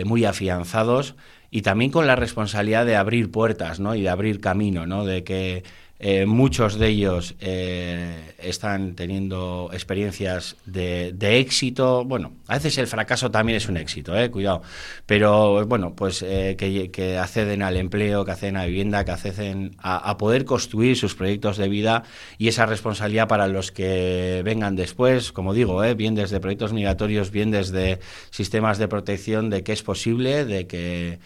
muy 0.05 0.27
afianzados 0.27 1.15
y 1.51 1.63
también 1.63 1.91
con 1.91 2.07
la 2.07 2.17
responsabilidad 2.17 2.85
de 2.85 2.97
abrir 2.97 3.31
puertas, 3.31 3.81
¿no? 3.81 3.95
Y 3.95 4.03
de 4.03 4.11
abrir 4.11 4.41
camino, 4.41 4.87
¿no? 4.87 5.07
De 5.07 5.25
que 5.25 5.63
eh, 6.01 6.27
muchos 6.27 6.79
de 6.79 6.89
ellos 6.89 7.35
eh, 7.41 8.35
están 8.39 8.95
teniendo 8.95 9.71
experiencias 9.73 10.57
de, 10.65 11.17
éxito. 11.41 12.05
Bueno, 12.05 12.33
a 12.47 12.55
veces 12.55 12.79
el 12.79 12.87
fracaso 12.87 13.31
también 13.31 13.57
es 13.57 13.69
un 13.69 13.77
éxito, 13.77 14.17
eh, 14.17 14.31
cuidado. 14.31 14.63
Pero 15.07 15.67
bueno, 15.67 15.95
pues 15.95 16.23
eh, 16.23 16.57
que, 16.57 17.19
acceden 17.19 17.63
al 17.63 17.77
empleo, 17.77 18.25
que 18.25 18.31
acceden 18.31 18.57
a 18.57 18.67
vivienda, 18.67 19.05
que 19.05 19.11
acceden 19.11 19.77
a, 19.79 20.17
poder 20.19 20.45
construir 20.45 20.97
sus 20.97 21.15
proyectos 21.15 21.57
de 21.57 21.69
vida 21.69 22.05
y 22.39 22.49
esa 22.49 22.67
responsabilidad 22.67 23.29
para 23.29 23.49
los 23.49 23.73
que 23.73 24.43
vengan 24.45 24.77
después, 24.77 25.33
como 25.33 25.53
digo, 25.53 25.81
bien 25.95 26.15
desde 26.15 26.41
proyectos 26.41 26.73
migratorios, 26.73 27.31
bien 27.31 27.51
desde 27.51 27.99
sistemas 28.31 28.79
de 28.79 28.89
protección, 28.89 29.51
de 29.51 29.63
que 29.63 29.73
es 29.73 29.83
posible, 29.83 30.45
de 30.45 30.67
que 30.67 31.19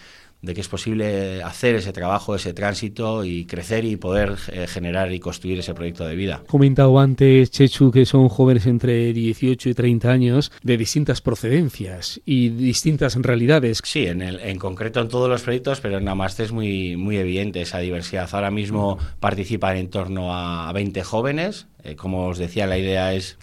de 0.43 0.55
que 0.55 0.61
es 0.61 0.69
posible 0.69 1.43
hacer 1.43 1.77
ese 1.77 1.93
trabajo, 1.93 2.35
ese 2.35 2.53
tránsito 2.53 3.25
y 3.25 3.47
crecer 3.47 3.85
y 3.85 3.97
poder 3.97 4.37
eh, 4.53 4.67
generar 4.67 5.13
y 5.13 5.21
construir 5.21 5.61
ese 5.61 5.73
proyecto 5.73 6.05
de 6.05 6.17
vida. 6.17 6.43
Comentado 6.49 6.99
antes, 6.99 7.51
Chechu, 7.51 7.93
que 7.93 8.05
son 8.05 8.29
jóvenes 8.29 8.67
entre 8.67 9.13
18 9.13 9.69
y 9.69 9.75
30 9.75 10.11
años 10.11 10.53
de 10.63 10.77
distintas 10.77 11.21
procedencias 11.21 12.21
y 12.27 12.49
distintas 12.49 13.15
realidades. 13.17 13.81
Sí, 13.85 14.07
en, 14.07 14.21
el, 14.21 14.41
en 14.41 14.59
concreto 14.59 15.01
en 15.01 15.09
todos 15.09 15.29
los 15.29 15.43
proyectos, 15.43 15.81
pero 15.81 15.99
en 15.99 16.05
Namaste 16.05 16.43
es 16.43 16.53
muy, 16.53 16.97
muy 16.97 17.17
evidente 17.17 17.63
esa 17.63 17.79
diversidad. 17.79 18.29
Ahora 18.33 18.51
mismo 18.51 18.99
participan 19.21 19.77
en 19.77 19.91
torno 19.91 20.35
a 20.35 20.73
20 20.73 21.05
jóvenes. 21.05 21.69
Eh, 21.85 21.95
como 21.95 22.27
os 22.27 22.39
decía, 22.39 22.67
la 22.67 22.79
idea 22.79 23.15
es 23.15 23.39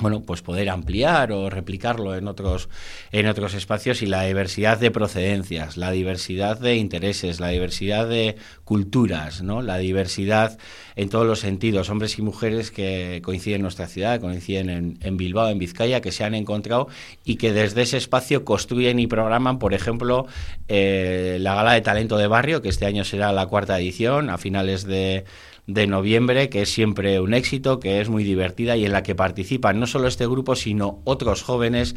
bueno, 0.00 0.22
pues 0.22 0.42
poder 0.42 0.68
ampliar 0.70 1.32
o 1.32 1.50
replicarlo 1.50 2.14
en 2.16 2.28
otros, 2.28 2.68
en 3.12 3.26
otros 3.26 3.54
espacios 3.54 4.02
y 4.02 4.06
la 4.06 4.22
diversidad 4.22 4.78
de 4.78 4.90
procedencias, 4.90 5.76
la 5.76 5.90
diversidad 5.90 6.58
de 6.58 6.76
intereses, 6.76 7.40
la 7.40 7.48
diversidad 7.48 8.08
de 8.08 8.36
culturas, 8.64 9.42
¿no? 9.42 9.62
La 9.62 9.78
diversidad 9.78 10.58
en 10.96 11.08
todos 11.08 11.26
los 11.26 11.40
sentidos, 11.40 11.90
hombres 11.90 12.18
y 12.18 12.22
mujeres 12.22 12.70
que 12.70 13.20
coinciden 13.24 13.56
en 13.56 13.62
nuestra 13.62 13.86
ciudad, 13.86 14.20
coinciden 14.20 14.70
en, 14.70 14.98
en 15.00 15.16
Bilbao, 15.16 15.48
en 15.48 15.58
Vizcaya, 15.58 16.00
que 16.00 16.12
se 16.12 16.24
han 16.24 16.34
encontrado 16.34 16.88
y 17.24 17.36
que 17.36 17.52
desde 17.52 17.82
ese 17.82 17.96
espacio 17.96 18.44
construyen 18.44 18.98
y 18.98 19.06
programan, 19.06 19.58
por 19.58 19.74
ejemplo, 19.74 20.26
eh, 20.68 21.38
la 21.40 21.54
Gala 21.54 21.72
de 21.72 21.80
Talento 21.80 22.16
de 22.16 22.26
Barrio, 22.26 22.62
que 22.62 22.68
este 22.68 22.86
año 22.86 23.04
será 23.04 23.32
la 23.32 23.46
cuarta 23.46 23.78
edición, 23.78 24.30
a 24.30 24.38
finales 24.38 24.84
de 24.84 25.24
de 25.72 25.86
noviembre, 25.86 26.48
que 26.48 26.62
es 26.62 26.72
siempre 26.72 27.20
un 27.20 27.34
éxito, 27.34 27.80
que 27.80 28.00
es 28.00 28.08
muy 28.08 28.24
divertida 28.24 28.76
y 28.76 28.84
en 28.84 28.92
la 28.92 29.02
que 29.02 29.14
participan 29.14 29.78
no 29.78 29.86
solo 29.86 30.08
este 30.08 30.26
grupo, 30.26 30.56
sino 30.56 31.00
otros 31.04 31.42
jóvenes 31.42 31.94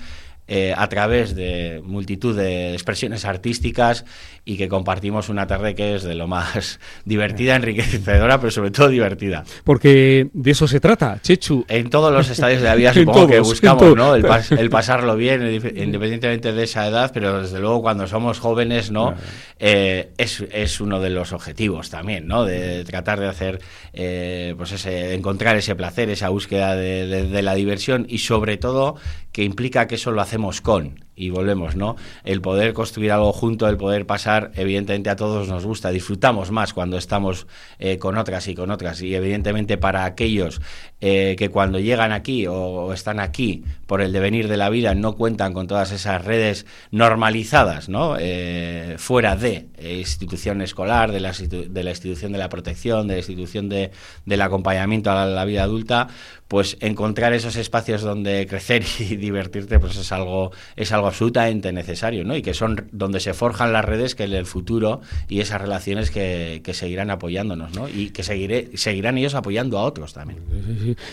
eh, 0.47 0.73
a 0.75 0.89
través 0.89 1.35
de 1.35 1.81
multitud 1.85 2.35
de 2.35 2.73
expresiones 2.73 3.23
artísticas 3.23 4.03
y 4.43 4.57
que 4.57 4.67
compartimos 4.67 5.29
una 5.29 5.47
tarde 5.47 5.73
que 5.73 5.95
es 5.95 6.03
de 6.03 6.15
lo 6.15 6.27
más 6.27 6.81
divertida, 7.05 7.55
enriquecedora, 7.55 8.39
pero 8.39 8.51
sobre 8.51 8.71
todo 8.71 8.89
divertida. 8.89 9.45
Porque 9.63 10.27
de 10.33 10.51
eso 10.51 10.67
se 10.67 10.81
trata, 10.81 11.19
Chechu. 11.21 11.65
En 11.69 11.89
todos 11.89 12.11
los 12.11 12.29
estadios 12.31 12.61
de 12.61 12.67
la 12.67 12.75
vida 12.75 12.93
supongo 12.93 13.27
que 13.27 13.39
buscamos 13.39 13.95
¿no? 13.95 14.15
el, 14.15 14.25
el, 14.57 14.69
pasarlo 14.69 15.15
bien, 15.15 15.43
independientemente 15.43 16.51
de 16.51 16.63
esa 16.63 16.87
edad, 16.87 17.11
pero 17.13 17.41
desde 17.41 17.59
luego 17.59 17.81
cuando 17.81 18.05
somos 18.07 18.39
jóvenes 18.39 18.91
no 18.91 19.13
eh, 19.59 20.11
es, 20.17 20.43
es, 20.51 20.81
uno 20.81 20.99
de 20.99 21.09
los 21.09 21.31
objetivos 21.31 21.89
también, 21.89 22.27
¿no? 22.27 22.43
de 22.43 22.83
tratar 22.83 23.19
de 23.21 23.27
hacer, 23.27 23.61
eh, 23.93 24.55
pues 24.57 24.73
ese, 24.73 25.13
encontrar 25.13 25.55
ese 25.55 25.75
placer, 25.75 26.09
esa 26.09 26.27
búsqueda 26.27 26.75
de, 26.75 27.27
de 27.27 27.41
la 27.41 27.55
diversión 27.55 28.05
y 28.09 28.17
sobre 28.17 28.57
todo 28.57 28.95
que 29.31 29.43
implica 29.43 29.87
que 29.87 29.95
eso 29.95 30.11
lo 30.11 30.21
hacemos 30.33 30.61
con 30.61 31.05
y 31.15 31.29
volvemos, 31.29 31.75
¿no? 31.75 31.95
El 32.23 32.41
poder 32.41 32.73
construir 32.73 33.11
algo 33.11 33.31
junto, 33.33 33.67
el 33.67 33.77
poder 33.77 34.05
pasar, 34.05 34.51
evidentemente 34.55 35.09
a 35.09 35.15
todos 35.15 35.47
nos 35.47 35.65
gusta, 35.65 35.89
disfrutamos 35.89 36.51
más 36.51 36.73
cuando 36.73 36.97
estamos 36.97 37.47
eh, 37.79 37.97
con 37.97 38.17
otras 38.17 38.47
y 38.47 38.55
con 38.55 38.71
otras 38.71 39.01
y 39.01 39.13
evidentemente 39.13 39.77
para 39.77 40.05
aquellos 40.05 40.61
eh, 41.01 41.35
que 41.37 41.49
cuando 41.49 41.79
llegan 41.79 42.11
aquí 42.11 42.47
o, 42.47 42.93
están 42.93 43.19
aquí 43.19 43.63
por 43.85 44.01
el 44.01 44.11
devenir 44.11 44.47
de 44.47 44.57
la 44.57 44.69
vida 44.69 44.95
no 44.95 45.15
cuentan 45.15 45.53
con 45.53 45.67
todas 45.67 45.91
esas 45.91 46.23
redes 46.23 46.65
normalizadas, 46.91 47.89
¿no? 47.89 48.15
Eh, 48.19 48.95
fuera 48.97 49.35
de 49.35 49.67
institución 49.81 50.61
escolar, 50.61 51.11
de 51.11 51.19
la, 51.19 51.31
de 51.31 51.83
la 51.83 51.89
institución 51.91 52.31
de 52.31 52.37
la 52.37 52.49
protección, 52.49 53.07
de 53.07 53.15
la 53.15 53.19
institución 53.19 53.69
de, 53.69 53.91
del 54.25 54.41
acompañamiento 54.41 55.11
a 55.11 55.25
la 55.25 55.45
vida 55.45 55.63
adulta, 55.63 56.07
pues 56.47 56.77
encontrar 56.81 57.33
esos 57.33 57.55
espacios 57.55 58.01
donde 58.01 58.45
crecer 58.47 58.83
y 58.99 59.15
divertirte, 59.15 59.79
pues 59.79 59.95
es 59.95 60.11
algo, 60.11 60.51
es 60.75 60.91
algo 60.91 61.02
absolutamente 61.07 61.71
necesario, 61.71 62.23
¿no? 62.23 62.35
Y 62.35 62.41
que 62.41 62.53
son 62.53 62.87
donde 62.91 63.19
se 63.19 63.33
forjan 63.33 63.73
las 63.73 63.85
redes 63.85 64.15
que 64.15 64.23
en 64.23 64.33
el 64.33 64.45
futuro 64.45 65.01
y 65.27 65.39
esas 65.39 65.61
relaciones 65.61 66.11
que, 66.11 66.61
que 66.63 66.73
seguirán 66.73 67.09
apoyándonos, 67.09 67.73
¿no? 67.75 67.89
Y 67.89 68.09
que 68.09 68.23
seguiré, 68.23 68.69
seguirán 68.75 69.17
ellos 69.17 69.35
apoyando 69.35 69.77
a 69.77 69.83
otros 69.83 70.13
también. 70.13 70.39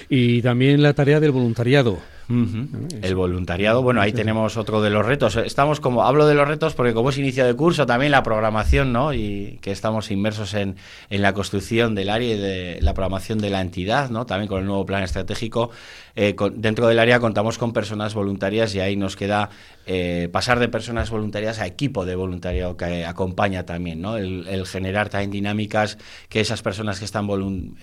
Y 0.08 0.42
también 0.42 0.82
la 0.82 0.94
tarea 0.94 1.20
del 1.20 1.32
voluntariado. 1.32 1.98
El 2.30 3.14
voluntariado, 3.14 3.82
bueno, 3.82 4.00
ahí 4.00 4.12
tenemos 4.12 4.56
otro 4.56 4.80
de 4.80 4.90
los 4.90 5.04
retos. 5.04 5.36
Estamos 5.36 5.80
como, 5.80 6.04
hablo 6.04 6.26
de 6.26 6.34
los 6.34 6.46
retos 6.46 6.74
porque 6.74 6.94
como 6.94 7.10
es 7.10 7.18
inicio 7.18 7.44
de 7.44 7.54
curso, 7.54 7.86
también 7.86 8.12
la 8.12 8.22
programación, 8.22 8.92
¿no? 8.92 9.12
Y 9.12 9.58
que 9.60 9.72
estamos 9.72 10.10
inmersos 10.10 10.54
en, 10.54 10.76
en 11.10 11.22
la 11.22 11.32
construcción 11.34 11.94
del 11.94 12.08
área 12.08 12.34
y 12.34 12.38
de 12.38 12.78
la 12.82 12.94
programación 12.94 13.38
de 13.38 13.50
la 13.50 13.60
entidad, 13.60 14.10
¿no? 14.10 14.26
También 14.26 14.48
con 14.48 14.60
el 14.60 14.66
nuevo 14.66 14.86
plan 14.86 15.02
estratégico. 15.02 15.70
Eh, 16.16 16.34
dentro 16.54 16.86
del 16.88 16.98
área 16.98 17.20
contamos 17.20 17.58
con 17.58 17.72
personas 17.72 18.14
voluntarias 18.14 18.74
y 18.74 18.80
ahí 18.80 18.96
nos 18.96 19.16
queda 19.16 19.50
eh, 19.86 20.28
pasar 20.32 20.58
de 20.58 20.68
personas 20.68 21.10
voluntarias 21.10 21.60
a 21.60 21.66
equipo 21.66 22.04
de 22.04 22.14
voluntariado 22.14 22.76
que 22.76 23.04
acompaña 23.04 23.64
también, 23.64 24.00
¿no? 24.00 24.16
El, 24.16 24.66
generar 24.66 25.08
también 25.08 25.30
dinámicas 25.30 25.98
que 26.28 26.40
esas 26.40 26.62
personas 26.62 26.98
que 26.98 27.04
están 27.04 27.28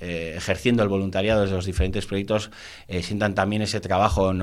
eh, 0.01 0.35
ejerciendo 0.37 0.83
el 0.83 0.89
voluntariado 0.89 1.41
desde 1.41 1.55
los 1.55 1.65
diferentes 1.65 2.05
proyectos 2.05 2.51
sientan 3.01 3.33
también 3.33 3.61
ese 3.61 3.79
trabajo 3.79 4.33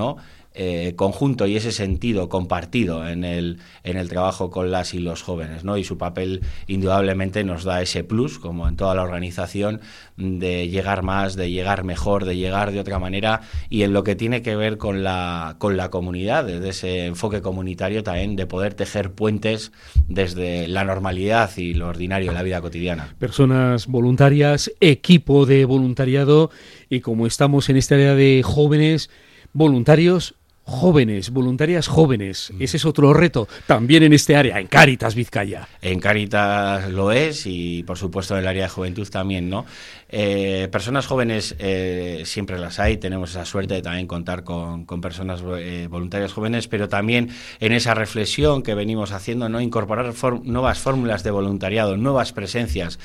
Eh, 0.57 0.93
conjunto 0.95 1.49
y 1.49 1.57
ese 1.57 1.73
sentido 1.73 2.29
compartido 2.29 3.09
en 3.09 3.25
el, 3.25 3.59
en 3.83 3.97
el 3.97 4.09
trabajo 4.09 4.51
con 4.51 4.71
las 4.71 4.95
y 4.95 5.01
los 5.01 5.21
jóvenes, 5.21 5.65
¿no? 5.65 5.77
Y 5.79 5.83
su 5.83 5.99
papel 5.99 6.43
indudablemente 6.69 7.43
nos 7.43 7.65
da 7.65 7.83
ese 7.83 8.05
plus, 8.05 8.39
como 8.39 8.69
en 8.69 8.77
toda 8.77 8.95
la 8.95 9.03
organización, 9.03 9.81
de 10.17 10.69
llegar 10.69 11.03
más, 11.03 11.35
de 11.35 11.51
llegar 11.51 11.83
mejor, 11.83 12.25
de 12.25 12.37
llegar 12.37 12.71
de 12.71 12.79
otra 12.79 13.01
manera 13.01 13.41
y 13.69 13.83
en 13.83 13.93
lo 13.93 14.05
que 14.05 14.15
tiene 14.15 14.43
que 14.43 14.55
ver 14.55 14.79
con 14.79 15.03
la, 15.03 15.57
con 15.59 15.77
la 15.77 15.91
comunidad, 15.91 16.45
desde 16.45 16.69
ese 16.69 17.07
enfoque 17.07 17.43
comunitario 17.43 18.05
también, 18.05 18.37
de 18.37 18.47
poder 18.47 18.75
tejer 18.75 19.11
puentes 19.11 19.73
desde 20.07 20.69
la 20.69 20.85
normalidad 20.85 21.51
y 21.57 21.75
lo 21.75 21.89
ordinario 21.89 22.31
de 22.31 22.35
la 22.35 22.45
vida 22.45 22.61
cotidiana. 22.61 23.17
Personas 23.19 23.89
voluntarias, 23.89 24.71
equipo 24.79 25.47
de 25.47 25.65
voluntariado 25.65 26.53
y 26.89 27.01
como 27.01 27.27
estamos 27.27 27.69
en 27.71 27.77
esta 27.77 27.97
área 27.97 28.15
de 28.15 28.43
jóvenes, 28.45 29.11
voluntarios 29.55 30.35
jóvenes, 30.65 31.31
voluntarias 31.31 31.89
jóvenes. 31.89 32.51
Mm. 32.53 32.63
Ese 32.63 32.77
es 32.79 32.85
otro 32.85 33.13
reto 33.13 33.49
también 33.67 34.03
en 34.03 34.13
este 34.13 34.35
área, 34.37 34.59
en 34.59 34.67
Cáritas 34.67 35.15
Vizcaya. 35.15 35.69
En 35.81 36.01
Cáritas 36.01 36.91
lo 36.91 37.13
es 37.13 37.47
y 37.47 37.83
por 37.85 37.99
supuesto 37.99 38.35
en 38.35 38.41
el 38.41 38.49
área 38.49 38.65
de 38.65 38.69
juventud 38.69 39.09
también, 39.09 39.49
¿no? 39.49 39.67
Eh, 40.17 40.69
personas 40.71 41.09
jóvenes 41.09 41.57
eh, 41.59 42.23
siempre 42.25 42.57
las 42.57 42.79
hay, 42.79 42.99
tenemos 42.99 43.31
esa 43.31 43.45
suerte 43.45 43.75
de 43.75 43.83
también 43.83 44.07
contar 44.07 44.45
con, 44.45 44.87
personas 45.03 45.43
eh, 45.59 45.89
voluntarias 45.91 46.33
jóvenes, 46.33 46.69
pero 46.69 46.89
también 46.89 47.31
en 47.59 47.73
esa 47.73 47.95
reflexión 47.95 48.63
que 48.63 48.77
venimos 48.77 49.11
haciendo, 49.11 49.49
¿no? 49.49 49.61
Incorporar 49.61 50.15
nuevas 50.45 50.79
fórmulas 50.79 51.25
de 51.25 51.33
voluntariado, 51.33 51.97
nuevas 51.97 52.33
presencias, 52.33 53.01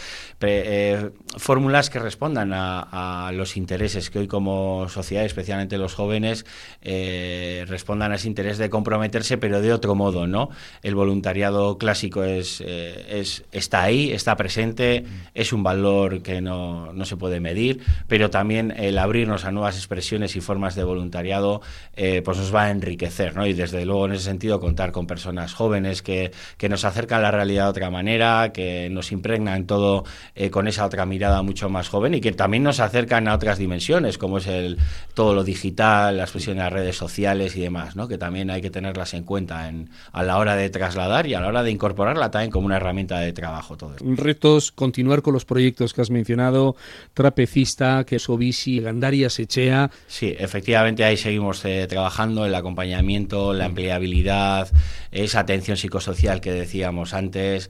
fórmulas 1.38 1.90
que 1.90 1.98
respondan 1.98 2.54
a, 2.54 3.28
a, 3.28 3.32
los 3.32 3.58
intereses 3.58 4.12
que 4.12 4.20
hoy 4.20 4.28
como 4.28 4.88
sociedad, 4.88 5.26
especialmente 5.26 5.80
los 5.80 5.96
jóvenes, 5.96 6.46
respondan 6.84 8.12
a 8.12 8.16
ese 8.16 8.28
interés 8.28 8.60
de 8.60 8.70
comprometerse, 8.70 9.40
pero 9.40 9.62
de 9.62 9.74
otro 9.74 9.96
modo, 9.96 10.28
¿no? 10.28 10.52
El 10.84 10.94
voluntariado 10.94 11.80
clásico 11.80 12.24
es, 12.24 12.62
es 12.62 13.46
está 13.52 13.82
ahí, 13.82 14.12
está 14.12 14.38
presente, 14.38 15.06
es 15.34 15.54
un 15.54 15.64
valor 15.64 16.22
que 16.22 16.40
no 16.40 16.99
no 17.00 17.06
se 17.06 17.18
puede 17.18 17.40
medir, 17.40 17.82
pero 18.08 18.30
también 18.30 18.72
el 18.78 18.98
abrirnos 19.00 19.46
a 19.46 19.52
nuevas 19.52 19.78
expresiones 19.78 20.36
y 20.36 20.42
formas 20.42 20.76
de 20.76 20.84
voluntariado 20.84 21.62
eh, 21.96 22.22
pues 22.24 22.38
nos 22.38 22.54
va 22.54 22.66
a 22.66 22.70
enriquecer, 22.70 23.36
¿no? 23.36 23.48
Y 23.48 23.54
desde 23.54 23.86
luego 23.86 24.06
en 24.06 24.14
ese 24.14 24.26
sentido 24.26 24.60
contar 24.60 24.92
con 24.92 25.08
personas 25.08 25.54
jóvenes 25.54 26.02
que, 26.02 26.32
que 26.58 26.70
nos 26.70 26.86
acercan 26.86 27.20
a 27.20 27.24
la 27.24 27.32
realidad 27.32 27.64
de 27.66 27.70
otra 27.70 27.90
manera, 27.90 28.52
que 28.54 28.90
nos 28.90 29.12
impregnan 29.12 29.66
todo 29.66 30.04
eh, 30.36 30.50
con 30.50 30.68
esa 30.68 30.86
otra 30.86 31.06
mirada 31.06 31.42
mucho 31.42 31.70
más 31.70 31.90
joven 31.90 32.14
y 32.14 32.22
que 32.22 32.32
también 32.32 32.64
nos 32.64 32.80
acercan 32.80 33.28
a 33.28 33.36
otras 33.36 33.58
dimensiones, 33.58 34.18
como 34.18 34.38
es 34.38 34.48
el 34.48 34.78
todo 35.14 35.34
lo 35.34 35.44
digital, 35.44 36.18
la 36.18 36.24
expresión 36.24 36.58
de 36.58 36.64
las 36.64 36.74
redes 36.74 36.98
sociales 36.98 37.56
y 37.56 37.62
demás, 37.62 37.96
¿no? 37.96 38.08
Que 38.08 38.18
también 38.18 38.50
hay 38.52 38.62
que 38.62 38.70
tenerlas 38.70 39.14
en 39.14 39.24
cuenta 39.24 39.68
en, 39.68 39.90
a 40.12 40.24
la 40.24 40.38
hora 40.38 40.56
de 40.56 40.70
trasladar 40.70 41.28
y 41.28 41.34
a 41.34 41.42
la 41.42 41.48
hora 41.48 41.64
de 41.64 41.72
incorporarla 41.72 42.32
también 42.32 42.52
como 42.52 42.66
una 42.66 42.78
herramienta 42.78 43.20
de 43.20 43.34
trabajo 43.34 43.78
todo. 43.78 43.96
Retos, 44.02 44.72
continuar 44.72 45.22
con 45.22 45.34
los 45.34 45.46
proyectos 45.46 45.94
que 45.94 46.02
has 46.02 46.12
mencionado, 46.12 46.76
Trapecista, 47.14 48.04
Quesovisi, 48.06 48.80
Gandaria 48.80 49.30
Sechea. 49.30 49.92
Sí, 50.08 50.36
efectivamente 50.38 51.04
ahí 51.04 51.18
seguimos 51.18 51.64
eh, 51.66 51.88
trabajando 51.88 52.46
el 52.46 52.56
acompañamiento, 52.56 53.54
la 53.54 53.66
empleabilidad, 53.66 54.70
esa 55.12 55.40
atención 55.40 55.78
psicosocial 55.78 56.42
que 56.42 56.52
decíamos 56.52 57.14
antes, 57.14 57.70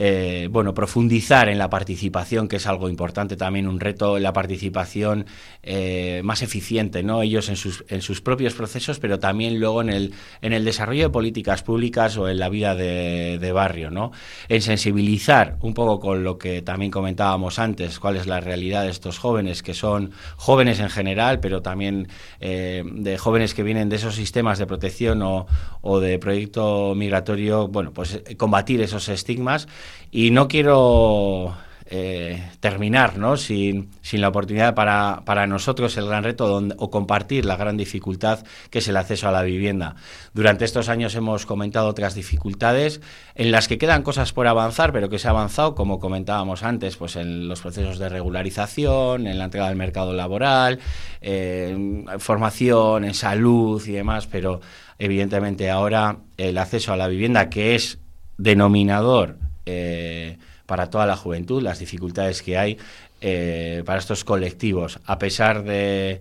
eh, 0.00 0.48
bueno, 0.50 0.74
profundizar 0.74 1.48
en 1.48 1.58
la 1.58 1.68
participación, 1.68 2.46
que 2.46 2.56
es 2.56 2.66
algo 2.66 2.88
importante 2.88 3.36
también, 3.36 3.66
un 3.66 3.80
reto, 3.80 4.18
la 4.18 4.32
participación 4.32 5.26
eh, 5.62 6.20
más 6.24 6.42
eficiente, 6.42 7.02
¿no? 7.02 7.22
Ellos 7.22 7.48
en 7.48 7.56
sus, 7.56 7.84
en 7.88 8.00
sus 8.00 8.20
propios 8.20 8.54
procesos, 8.54 9.00
pero 9.00 9.18
también 9.18 9.58
luego 9.58 9.82
en 9.82 9.90
el, 9.90 10.14
en 10.40 10.52
el 10.52 10.64
desarrollo 10.64 11.04
de 11.04 11.10
políticas 11.10 11.62
públicas 11.62 12.16
o 12.16 12.28
en 12.28 12.38
la 12.38 12.48
vida 12.48 12.74
de, 12.74 13.38
de 13.40 13.52
barrio, 13.52 13.90
¿no? 13.90 14.12
En 14.48 14.62
sensibilizar 14.62 15.56
un 15.62 15.74
poco 15.74 15.98
con 15.98 16.22
lo 16.22 16.38
que 16.38 16.62
también 16.62 16.92
comentábamos 16.92 17.58
antes, 17.58 17.98
cuál 17.98 18.16
es 18.16 18.26
la 18.26 18.40
realidad 18.48 18.82
de 18.82 18.90
estos 18.90 19.18
jóvenes, 19.18 19.62
que 19.62 19.74
son 19.74 20.10
jóvenes 20.36 20.80
en 20.80 20.90
general, 20.90 21.38
pero 21.38 21.62
también 21.62 22.08
eh, 22.40 22.82
de 22.84 23.16
jóvenes 23.18 23.54
que 23.54 23.62
vienen 23.62 23.88
de 23.88 23.96
esos 23.96 24.14
sistemas 24.14 24.58
de 24.58 24.66
protección 24.66 25.22
o, 25.22 25.46
o 25.80 26.00
de 26.00 26.18
proyecto 26.18 26.94
migratorio, 26.96 27.68
bueno, 27.68 27.92
pues 27.92 28.22
combatir 28.36 28.80
esos 28.80 29.08
estigmas. 29.08 29.68
Y 30.10 30.30
no 30.30 30.48
quiero 30.48 31.54
eh, 31.90 32.50
terminar 32.60 33.16
¿no? 33.16 33.38
sin, 33.38 33.88
sin, 34.02 34.20
la 34.20 34.28
oportunidad 34.28 34.74
para, 34.74 35.22
para 35.24 35.46
nosotros 35.46 35.96
el 35.96 36.06
gran 36.06 36.22
reto 36.22 36.62
o 36.76 36.90
compartir 36.90 37.46
la 37.46 37.56
gran 37.56 37.78
dificultad 37.78 38.44
que 38.70 38.80
es 38.80 38.88
el 38.88 38.96
acceso 38.98 39.26
a 39.26 39.32
la 39.32 39.42
vivienda. 39.42 39.96
Durante 40.34 40.66
estos 40.66 40.90
años 40.90 41.14
hemos 41.14 41.46
comentado 41.46 41.88
otras 41.88 42.14
dificultades 42.14 43.00
en 43.34 43.50
las 43.50 43.68
que 43.68 43.78
quedan 43.78 44.02
cosas 44.02 44.34
por 44.34 44.46
avanzar, 44.46 44.92
pero 44.92 45.08
que 45.08 45.18
se 45.18 45.28
ha 45.28 45.30
avanzado, 45.30 45.74
como 45.74 45.98
comentábamos 45.98 46.62
antes, 46.62 46.96
pues 46.96 47.16
en 47.16 47.48
los 47.48 47.62
procesos 47.62 47.98
de 47.98 48.10
regularización, 48.10 49.26
en 49.26 49.38
la 49.38 49.44
entrega 49.44 49.68
del 49.68 49.76
mercado 49.76 50.12
laboral, 50.12 50.80
eh, 51.22 52.04
formación, 52.18 53.04
en 53.04 53.14
salud 53.14 53.82
y 53.86 53.92
demás, 53.92 54.26
pero 54.26 54.60
evidentemente 54.98 55.70
ahora 55.70 56.18
el 56.36 56.58
acceso 56.58 56.92
a 56.92 56.98
la 56.98 57.08
vivienda, 57.08 57.48
que 57.48 57.74
es 57.74 57.98
denominador 58.36 59.38
eh, 59.64 60.36
para 60.68 60.90
toda 60.90 61.06
la 61.06 61.16
juventud, 61.16 61.62
las 61.62 61.78
dificultades 61.78 62.42
que 62.42 62.58
hay 62.58 62.76
eh, 63.22 63.82
para 63.86 63.98
estos 63.98 64.22
colectivos, 64.22 65.00
a 65.06 65.18
pesar 65.18 65.64
de, 65.64 66.20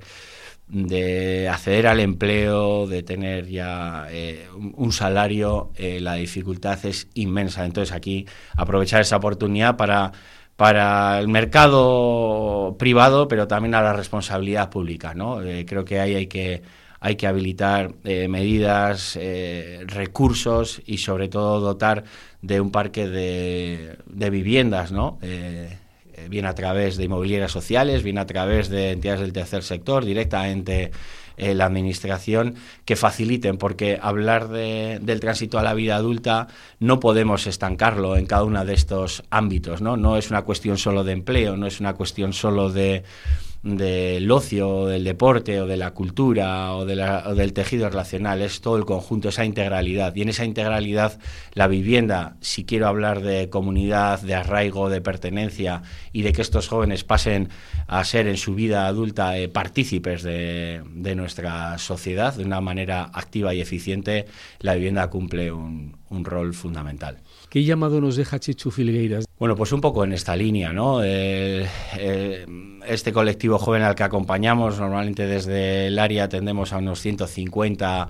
de, 0.70 1.50
acceder 1.50 1.86
al 1.86 2.00
empleo, 2.00 2.88
de 2.88 3.04
tener 3.04 3.48
ya 3.48 4.08
eh, 4.10 4.48
un 4.54 4.94
salario, 4.94 5.72
eh, 5.75 6.00
la 6.00 6.13
dificultad 6.13 6.80
es 6.86 7.10
inmensa. 7.13 7.66
Entonces 7.66 7.94
aquí 7.94 8.25
aprovechar 8.56 9.01
esa 9.01 9.18
oportunidad 9.18 9.75
para 9.75 10.13
para 10.56 11.20
el 11.20 11.27
mercado 11.27 12.77
privado, 12.80 13.27
pero 13.27 13.48
también 13.48 13.75
a 13.75 13.82
la 13.82 13.94
responsabilidad 13.94 14.72
pública, 14.72 15.13
¿no? 15.13 15.39
Creo 15.68 15.86
que 15.86 16.00
ahí 16.00 16.16
hay 16.16 16.25
que 16.25 16.63
hay 17.08 17.16
que 17.16 17.26
habilitar 17.26 17.94
eh, 18.04 18.28
medidas, 18.28 19.18
eh, 19.18 19.86
recursos 19.88 20.82
y 20.86 20.98
sobre 20.98 21.30
todo 21.30 21.62
dotar 21.62 22.04
de 22.42 22.60
un 22.60 22.70
parque 22.70 23.08
de, 23.08 24.30
viviendas, 24.30 24.92
¿no? 24.92 25.18
Eh, 25.22 25.78
bien 26.30 26.46
a 26.46 26.54
través 26.54 26.98
de 26.98 27.06
inmobiliarias 27.06 27.52
sociales, 27.52 28.04
bien 28.04 28.18
a 28.18 28.26
través 28.26 28.68
de 28.68 28.92
entidades 28.92 29.22
del 29.22 29.32
tercer 29.32 29.64
sector, 29.64 30.04
directamente 30.04 30.92
eh, 31.38 31.54
la 31.54 31.66
administración, 31.66 32.56
que 32.84 32.98
faciliten, 32.98 33.58
porque 33.58 33.98
hablar 34.02 34.50
de, 34.50 35.00
del 35.02 35.22
tránsito 35.22 35.60
a 35.60 35.64
la 35.64 35.76
vida 35.76 35.96
adulta 35.96 36.48
no 36.80 37.00
podemos 37.00 37.48
estancarlo 37.48 38.18
en 38.18 38.25
cada 38.25 38.44
uno 38.44 38.66
de 38.66 38.74
estos 38.74 39.24
ámbitos, 39.29 39.81
¿no? 39.81 39.96
No 39.96 40.18
es 40.18 40.29
una 40.29 40.42
cuestión 40.42 40.77
solo 40.77 41.05
de 41.05 41.14
empleo, 41.14 41.55
no 41.55 41.68
es 41.68 41.79
una 41.79 41.94
cuestión 41.94 42.34
solo 42.34 42.70
de 42.70 43.03
del 43.63 44.29
ocio, 44.31 44.85
del 44.85 45.03
deporte, 45.03 45.61
o 45.61 45.67
de 45.67 45.77
la 45.77 45.91
cultura, 45.91 46.74
o, 46.75 46.85
de 46.85 46.96
la, 46.96 47.24
o, 47.27 47.35
del 47.35 47.53
tejido 47.53 47.89
relacional, 47.89 48.41
es 48.41 48.61
todo 48.61 48.77
el 48.77 48.85
conjunto, 48.85 49.29
esa 49.29 49.46
integralidad. 49.46 50.15
Y 50.15 50.22
en 50.22 50.29
esa 50.29 50.46
integralidad, 50.46 51.20
la 51.53 51.67
vivienda, 51.67 52.37
si 52.41 52.65
quiero 52.65 52.87
hablar 52.87 53.22
de 53.22 53.50
comunidad, 53.50 54.22
de 54.22 54.35
arraigo, 54.35 54.89
de 54.89 55.01
pertenencia, 55.01 55.81
y 56.11 56.22
de 56.22 56.33
que 56.33 56.41
estos 56.41 56.67
jóvenes 56.67 57.03
pasen 57.03 57.50
a 57.87 58.03
ser 58.03 58.27
en 58.27 58.37
su 58.37 58.55
vida 58.55 58.87
adulta 58.87 59.37
eh, 59.37 59.50
partícipes 59.50 60.24
de, 60.24 60.83
nuestra 61.15 61.77
sociedad 61.77 62.35
de 62.35 62.43
una 62.43 62.61
manera 62.61 63.09
activa 63.13 63.53
y 63.53 63.61
eficiente, 63.61 64.25
la 64.59 64.75
vivienda 64.75 65.09
cumple 65.09 65.51
un 65.51 65.96
rol 66.24 66.53
fundamental. 66.53 67.20
¿Qué 67.50 67.64
llamado 67.64 68.01
nos 68.01 68.16
deja 68.16 68.40
Chichu 68.40 68.72
Filgueiras? 68.72 69.25
Bueno, 69.40 69.55
pues 69.55 69.72
un 69.72 69.79
poco 69.79 70.03
en 70.03 70.12
esta 70.12 70.36
línea, 70.36 70.74
¿no? 70.74 71.01
Eh, 71.03 71.66
eh, 71.98 72.46
este 72.88 73.14
colectivo 73.14 73.57
joven 73.57 73.83
al 73.83 73.96
que 73.96 74.03
acompañamos, 74.03 74.79
normalmente 74.79 75.25
desde 75.25 75.88
el 75.88 75.98
área 75.98 76.25
atendemos 76.25 76.74
a 76.74 76.77
unos 76.77 77.00
150 77.00 78.10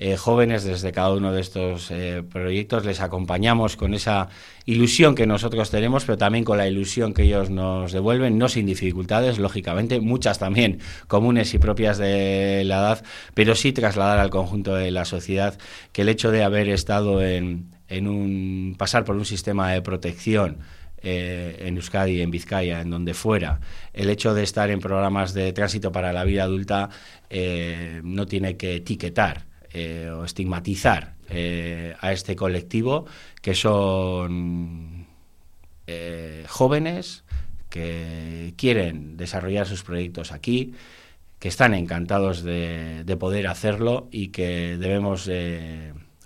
eh, 0.00 0.16
jóvenes 0.16 0.62
desde 0.62 0.92
cada 0.92 1.12
uno 1.12 1.32
de 1.32 1.40
estos 1.40 1.90
eh, 1.90 2.22
proyectos, 2.22 2.84
les 2.84 3.00
acompañamos 3.00 3.76
con 3.76 3.94
esa 3.94 4.28
ilusión 4.64 5.16
que 5.16 5.26
nosotros 5.26 5.70
tenemos, 5.70 6.04
pero 6.04 6.16
también 6.16 6.44
con 6.44 6.56
la 6.56 6.68
ilusión 6.68 7.12
que 7.12 7.24
ellos 7.24 7.50
nos 7.50 7.90
devuelven, 7.90 8.38
no 8.38 8.48
sin 8.48 8.64
dificultades, 8.64 9.40
lógicamente, 9.40 10.00
muchas 10.00 10.38
también 10.38 10.78
comunes 11.08 11.52
y 11.52 11.58
propias 11.58 11.98
de 11.98 12.62
la 12.64 12.78
edad, 12.78 13.04
pero 13.34 13.56
sí 13.56 13.72
trasladar 13.72 14.20
al 14.20 14.30
conjunto 14.30 14.76
de 14.76 14.92
la 14.92 15.04
sociedad 15.04 15.58
que 15.90 16.02
el 16.02 16.08
hecho 16.10 16.30
de 16.30 16.44
haber 16.44 16.68
estado 16.68 17.20
en, 17.20 17.77
en 17.88 18.06
un 18.06 18.74
pasar 18.78 19.04
por 19.04 19.16
un 19.16 19.24
sistema 19.24 19.72
de 19.72 19.82
protección 19.82 20.58
eh, 21.00 21.56
en 21.60 21.76
Euskadi, 21.76 22.20
en 22.20 22.30
Vizcaya, 22.30 22.80
en 22.80 22.90
donde 22.90 23.14
fuera, 23.14 23.60
el 23.92 24.10
hecho 24.10 24.34
de 24.34 24.42
estar 24.42 24.70
en 24.70 24.80
programas 24.80 25.32
de 25.32 25.52
tránsito 25.52 25.92
para 25.92 26.12
la 26.12 26.24
vida 26.24 26.42
adulta 26.42 26.90
eh, 27.30 28.00
no 28.02 28.26
tiene 28.26 28.56
que 28.56 28.76
etiquetar 28.76 29.44
eh, 29.72 30.10
o 30.10 30.24
estigmatizar 30.24 31.14
a 31.30 32.12
este 32.12 32.34
colectivo 32.36 33.04
que 33.42 33.54
son 33.54 35.06
jóvenes 36.48 37.22
que 37.68 38.54
quieren 38.56 39.18
desarrollar 39.18 39.66
sus 39.66 39.82
proyectos 39.82 40.32
aquí, 40.32 40.72
que 41.38 41.48
están 41.48 41.74
encantados 41.74 42.42
de 42.42 43.16
poder 43.20 43.46
hacerlo 43.46 44.08
y 44.10 44.28
que 44.28 44.78
debemos 44.78 45.28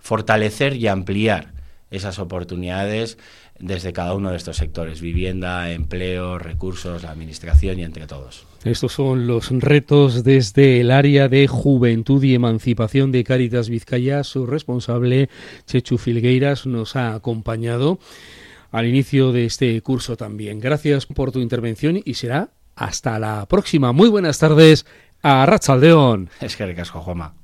fortalecer 0.03 0.77
y 0.77 0.89
ampliar 0.89 1.53
esas 1.91 2.19
oportunidades 2.19 3.19
desde 3.59 3.93
cada 3.93 4.15
uno 4.15 4.31
de 4.31 4.37
estos 4.37 4.57
sectores, 4.57 5.01
vivienda, 5.01 5.71
empleo, 5.71 6.39
recursos, 6.39 7.03
la 7.03 7.11
administración 7.11 7.79
y 7.79 7.85
entre 7.85 8.07
todos. 8.07 8.45
Estos 8.65 8.93
son 8.93 9.27
los 9.27 9.51
retos 9.51 10.25
desde 10.25 10.81
el 10.81 10.91
área 10.91 11.29
de 11.29 11.47
juventud 11.47 12.23
y 12.25 12.35
emancipación 12.35 13.13
de 13.13 13.25
Cáritas 13.25 13.69
Vizcaya. 13.69 14.25
Su 14.25 14.47
responsable, 14.47 15.29
Chechu 15.67 15.99
Filgueiras, 15.99 16.67
nos 16.67 16.97
ha 16.97 17.15
acompañado 17.15 17.99
al 18.73 18.87
inicio 18.87 19.33
de 19.33 19.45
este 19.45 19.81
curso 19.83 20.17
también. 20.17 20.59
Gracias 20.59 21.07
por 21.07 21.31
tu 21.31 21.41
intervención 21.41 22.01
y 22.05 22.15
será 22.15 22.51
hasta 22.75 23.19
la 23.19 23.47
próxima. 23.47 23.93
Muy 23.93 24.09
buenas 24.09 24.39
tardes 24.39 24.87
a 25.23 25.47
Rachaldeón. 25.47 26.31
Es 26.41 26.57
que 26.57 26.67
recasco, 26.67 27.01
Juanma. 27.01 27.42